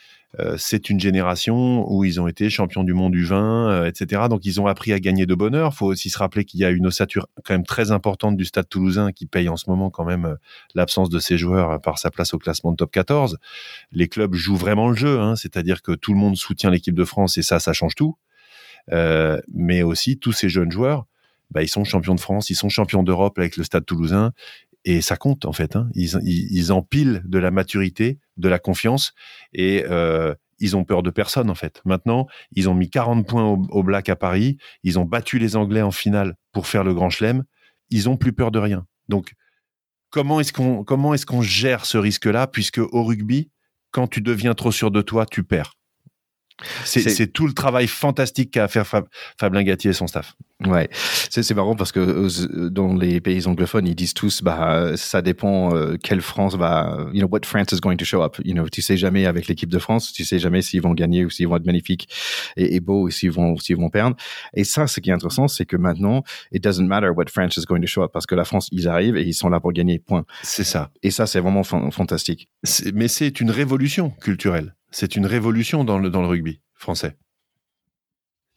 [0.57, 4.23] c'est une génération où ils ont été champions du monde du vin, euh, etc.
[4.29, 5.71] Donc ils ont appris à gagner de bonheur.
[5.73, 8.45] Il faut aussi se rappeler qu'il y a une ossature quand même très importante du
[8.45, 10.37] Stade Toulousain qui paye en ce moment quand même
[10.75, 13.37] l'absence de ses joueurs par sa place au classement de top 14.
[13.91, 17.05] Les clubs jouent vraiment le jeu, hein, c'est-à-dire que tout le monde soutient l'équipe de
[17.05, 18.15] France et ça, ça change tout.
[18.91, 21.05] mais aussi tous ces jeunes joueurs,
[21.51, 24.31] bah, ils sont champions de France, ils sont champions d'Europe avec le Stade Toulousain
[24.85, 25.75] et ça compte en fait.
[25.75, 25.89] Hein.
[25.93, 29.13] Ils, empilent de la maturité, de la confiance
[29.53, 31.81] et euh, ils ont peur de personne en fait.
[31.85, 35.81] Maintenant, ils ont mis 40 points au, Black à Paris, ils ont battu les Anglais
[35.81, 37.43] en finale pour faire le Grand Chelem.
[37.89, 38.85] Ils ont plus peur de rien.
[39.07, 39.33] Donc,
[40.11, 42.47] comment est-ce qu'on comment est-ce qu'on gère ce risque-là?
[42.47, 43.49] Puisque au rugby,
[43.91, 45.78] quand tu deviens trop sûr de toi, tu perds.
[46.83, 48.83] C'est tout le travail fantastique qu'a fait
[49.39, 50.35] Fabien Gatier et son staff.
[50.65, 50.89] Ouais,
[51.29, 55.73] c'est marrant parce que euh, dans les pays anglophones, ils disent tous, bah, ça dépend
[55.73, 58.35] euh, quelle France va, you know, what France is going to show up.
[58.43, 61.23] You know, tu sais jamais avec l'équipe de France, tu sais jamais s'ils vont gagner
[61.23, 62.09] ou s'ils vont être magnifiques
[62.57, 64.17] et, et beaux ou s'ils vont, s'ils vont perdre.
[64.53, 67.63] Et ça, ce qui est intéressant, c'est que maintenant, it doesn't matter what France is
[67.65, 69.71] going to show up parce que la France, ils arrivent et ils sont là pour
[69.71, 69.99] gagner.
[69.99, 70.25] Point.
[70.43, 70.91] C'est ça.
[71.03, 72.49] Et ça, c'est vraiment fantastique.
[72.93, 74.75] Mais c'est une révolution culturelle.
[74.91, 77.17] C'est une révolution dans le, dans le rugby français.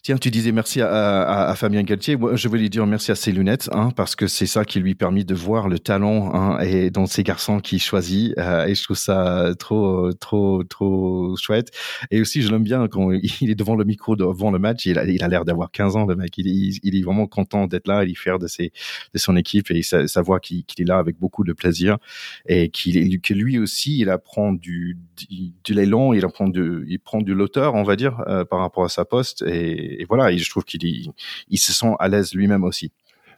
[0.05, 2.19] Tiens, tu disais merci à, à, Fabien Galtier.
[2.33, 5.23] Je voulais dire merci à ses lunettes, hein, parce que c'est ça qui lui permet
[5.23, 8.37] de voir le talent hein, et dans ces garçons qu'il choisit.
[8.37, 11.71] Euh, et je trouve ça trop, trop, trop chouette.
[12.11, 14.87] Et aussi, je l'aime bien quand il est devant le micro devant le match.
[14.87, 16.37] Il a, l'air d'avoir 15 ans, le mec.
[16.37, 18.03] Il, est vraiment content d'être là.
[18.03, 18.73] Il est fier de, ses,
[19.15, 21.99] de son équipe et ça, ça voit qu'il est là avec beaucoup de plaisir
[22.47, 26.99] et qu'il que lui aussi, il apprend du, du, de l'élan, il apprend du, il
[26.99, 30.35] prend du l'auteur, on va dire, euh, par rapport à sa poste et et, voilà,
[30.37, 31.13] je trouve qu'il
[31.49, 32.93] il se sent à l'aise lui-même aussi.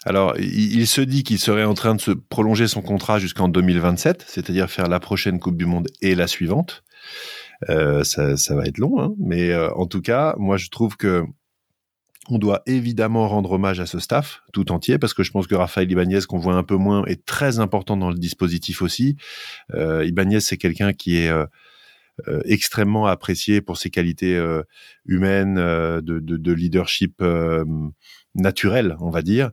[0.07, 4.24] Alors, il, se dit qu'il serait en train de se prolonger son contrat jusqu'en 2027,
[4.26, 6.84] c'est-à-dire faire la prochaine Coupe du Monde et la suivante.
[7.70, 9.14] Euh, ça, va être long, hein.
[9.18, 11.24] mais euh, en tout cas, moi je trouve que
[12.28, 15.55] on doit évidemment rendre hommage à ce staff tout entier parce que je pense que
[15.55, 19.16] Raphaël Ibanez, qu'on voit un peu moins, est très important dans le dispositif aussi.
[19.74, 21.44] Euh, Ibanez, c'est quelqu'un qui est euh,
[22.44, 24.62] extrêmement apprécié pour ses qualités euh,
[25.06, 27.22] humaines, euh, de, de, de, leadership
[28.36, 29.50] naturel, on va dire,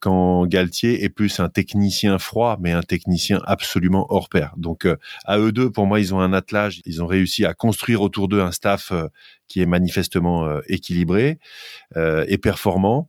[0.00, 4.54] quand Galtier est plus un technicien froid, mais un technicien absolument hors pair.
[4.56, 4.88] Donc
[5.24, 8.26] à eux deux, pour moi, ils ont un attelage, ils ont réussi à construire autour
[8.26, 8.92] d'eux un staff
[9.46, 11.38] qui est manifestement équilibré
[11.94, 13.08] et performant.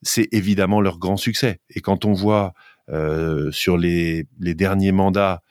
[0.00, 1.60] C'est évidemment leur grand succès.
[1.68, 2.54] Et quand on voit
[3.50, 5.42] sur les, les derniers mandats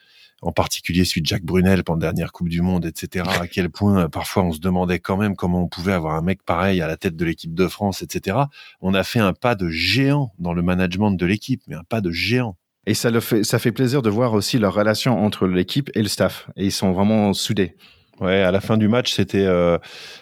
[0.46, 3.26] en particulier celui de Jacques Brunel pendant la dernière Coupe du Monde, etc.
[3.42, 6.22] À quel point euh, parfois on se demandait quand même comment on pouvait avoir un
[6.22, 8.38] mec pareil à la tête de l'équipe de France, etc.
[8.80, 12.00] On a fait un pas de géant dans le management de l'équipe, mais un pas
[12.00, 12.56] de géant.
[12.86, 16.04] Et ça, le fait, ça fait plaisir de voir aussi leur relation entre l'équipe et
[16.04, 16.48] le staff.
[16.56, 17.76] Et ils sont vraiment soudés.
[18.22, 19.78] Ouais, à la fin du match, c'était euh,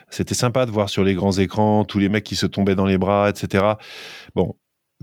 [0.10, 2.86] c'était sympa de voir sur les grands écrans tous les mecs qui se tombaient dans
[2.86, 3.74] les bras, etc.
[4.34, 4.56] Bon,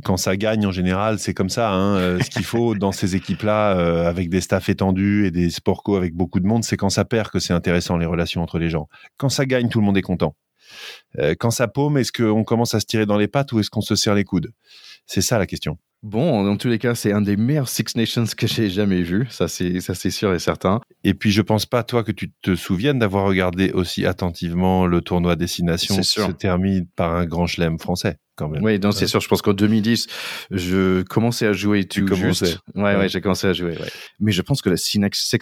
[0.04, 1.70] quand ça gagne en général, c'est comme ça.
[1.70, 5.50] Hein, euh, ce qu'il faut dans ces équipes-là, euh, avec des staffs étendus et des
[5.50, 8.58] sportco avec beaucoup de monde, c'est quand ça perd que c'est intéressant les relations entre
[8.58, 8.88] les gens.
[9.16, 10.34] Quand ça gagne, tout le monde est content.
[11.18, 13.70] Euh, quand ça paume, est-ce qu'on commence à se tirer dans les pattes ou est-ce
[13.70, 14.52] qu'on se serre les coudes?
[15.06, 15.78] C'est ça la question.
[16.02, 19.26] Bon, dans tous les cas, c'est un des meilleurs Six Nations que j'ai jamais vu.
[19.28, 20.80] Ça, c'est, ça, c'est sûr et certain.
[21.04, 25.02] Et puis, je pense pas, toi, que tu te souviennes d'avoir regardé aussi attentivement le
[25.02, 28.16] tournoi Destination se termine par un grand chelem français.
[28.36, 28.64] Quand même.
[28.64, 29.20] Oui, donc c'est sûr.
[29.20, 30.06] Je pense qu'en 2010,
[30.50, 32.58] je commençais à jouer tout tu juste.
[32.74, 33.76] Ouais, ouais, j'ai commencé à jouer.
[33.76, 33.90] Ouais.
[34.18, 34.98] Mais je pense que le Six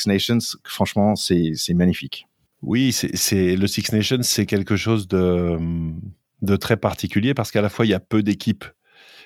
[0.07, 2.27] Nations, franchement, c'est, c'est magnifique.
[2.63, 5.57] Oui, c'est, c'est le Six Nations, c'est quelque chose de
[6.43, 8.65] de très particulier parce qu'à la fois il y a peu d'équipes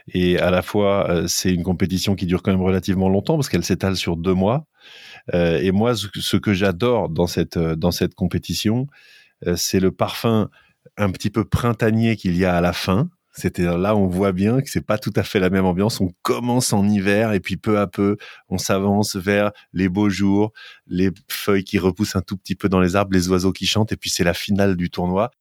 [0.09, 3.49] et à la fois, euh, c'est une compétition qui dure quand même relativement longtemps parce
[3.49, 4.67] qu'elle s'étale sur deux mois.
[5.35, 8.87] Euh, et moi, ce que j'adore dans cette, euh, dans cette compétition,
[9.57, 10.51] c'est le parfum
[10.97, 13.11] un petit peu printanier qu'il y a à la fin.
[13.33, 16.01] C'était là, on voit bien que c'est pas tout à fait la même ambiance.
[16.01, 20.53] On commence en hiver et puis peu à peu, on s'avance vers les beaux jours,
[20.87, 23.91] les feuilles qui repoussent un tout petit peu dans les arbres, les oiseaux qui chantent
[23.91, 25.33] et puis c'est la finale du tournoi.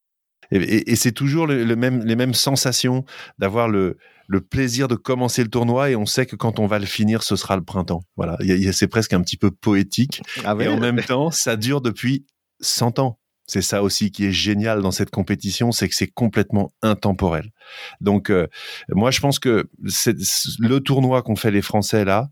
[0.51, 3.05] Et, c'est toujours le, même, les mêmes sensations
[3.39, 3.97] d'avoir le,
[4.31, 7.21] le plaisir de commencer le tournoi et on sait que quand on va le finir,
[7.21, 8.03] ce sera le printemps.
[8.15, 8.37] Voilà,
[8.71, 10.21] c'est presque un petit peu poétique.
[10.45, 12.25] Ah et en même temps, ça dure depuis
[12.61, 13.19] 100 ans.
[13.45, 17.51] C'est ça aussi qui est génial dans cette compétition, c'est que c'est complètement intemporel.
[17.99, 18.47] Donc, euh,
[18.87, 20.15] moi, je pense que c'est
[20.59, 22.29] le tournoi qu'ont fait les Français là.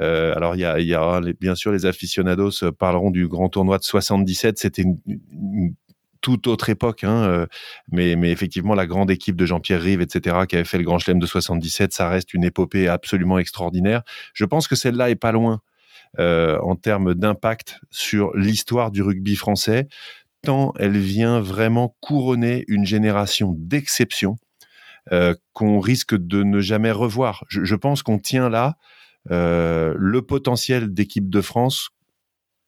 [0.00, 3.78] Euh, alors, il y a, y a, bien sûr les aficionados parleront du grand tournoi
[3.78, 4.58] de 77.
[4.58, 5.74] C'était une, une
[6.20, 7.46] toute autre époque, hein, euh,
[7.90, 11.18] mais, effectivement, la grande équipe de Jean-Pierre Rive, etc., qui avait fait le Grand Chelem
[11.18, 14.02] de 77, ça reste une épopée absolument extraordinaire.
[14.34, 15.60] Je pense que celle-là est pas loin
[16.18, 19.88] euh, en termes d'impact sur l'histoire du rugby français.
[20.42, 24.36] tant elle vient vraiment couronner une génération d'exception
[25.12, 27.44] euh, qu'on risque de ne jamais revoir.
[27.48, 28.76] Je, pense qu'on tient là
[29.30, 31.90] le potentiel d'équipe de France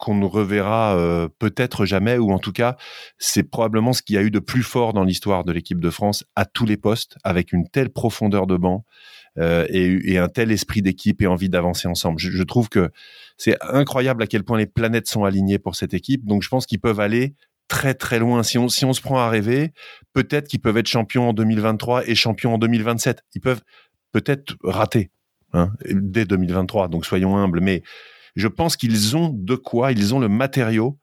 [0.01, 2.77] qu'on ne reverra euh, peut-être jamais, ou en tout cas,
[3.19, 5.91] c'est probablement ce qu'il y a eu de plus fort dans l'histoire de l'équipe de
[5.91, 8.85] France à tous les postes, avec une telle profondeur de banc
[9.39, 12.19] euh, et, un tel esprit d'équipe et envie d'avancer ensemble.
[12.19, 12.91] Je, je, trouve que
[13.37, 16.25] c'est incroyable à quel point les planètes sont alignées pour cette équipe.
[16.25, 17.35] Donc je pense qu'ils peuvent aller
[17.69, 18.43] très très loin.
[18.43, 19.73] Si on, si on se prend à rêver,
[20.13, 23.23] peut-être qu'ils peuvent être champions en 2023 et champions en 2027.
[23.35, 23.63] Ils peuvent
[24.13, 25.11] peut-être rater
[25.53, 27.61] hein, dès 2023, donc soyons humbles.
[27.61, 27.83] Mais
[28.41, 30.99] je pense qu'ils ont de quoi, ils ont le matériau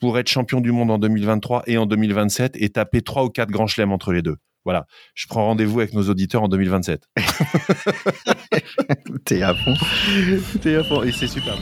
[0.00, 3.50] pour être champion du monde en 2023 et en 2027 et taper trois ou quatre
[3.50, 4.36] grands chelems entre les deux.
[4.64, 7.08] Voilà, je prends rendez-vous avec nos auditeurs en 2027.
[9.24, 9.74] T'es à fond.
[10.60, 11.56] T'es à fond et c'est super.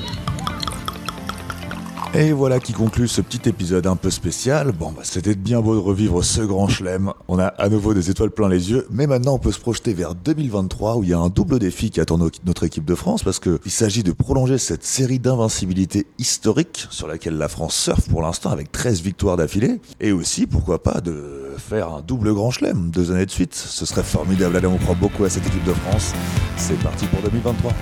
[2.13, 4.73] Et voilà qui conclut ce petit épisode un peu spécial.
[4.73, 7.13] Bon, bah, c'était bien beau de revivre ce grand chelem.
[7.29, 9.95] On a à nouveau des étoiles plein les yeux, mais maintenant on peut se projeter
[9.95, 13.23] vers 2023 où il y a un double défi qui attend notre équipe de France
[13.23, 18.09] parce que il s'agit de prolonger cette série d'invincibilité historique sur laquelle la France surfe
[18.09, 22.51] pour l'instant avec 13 victoires d'affilée et aussi pourquoi pas de faire un double grand
[22.51, 23.55] chelem deux années de suite.
[23.55, 24.57] Ce serait formidable.
[24.57, 26.13] Allez, on croit beaucoup à cette équipe de France.
[26.57, 27.73] C'est parti pour 2023.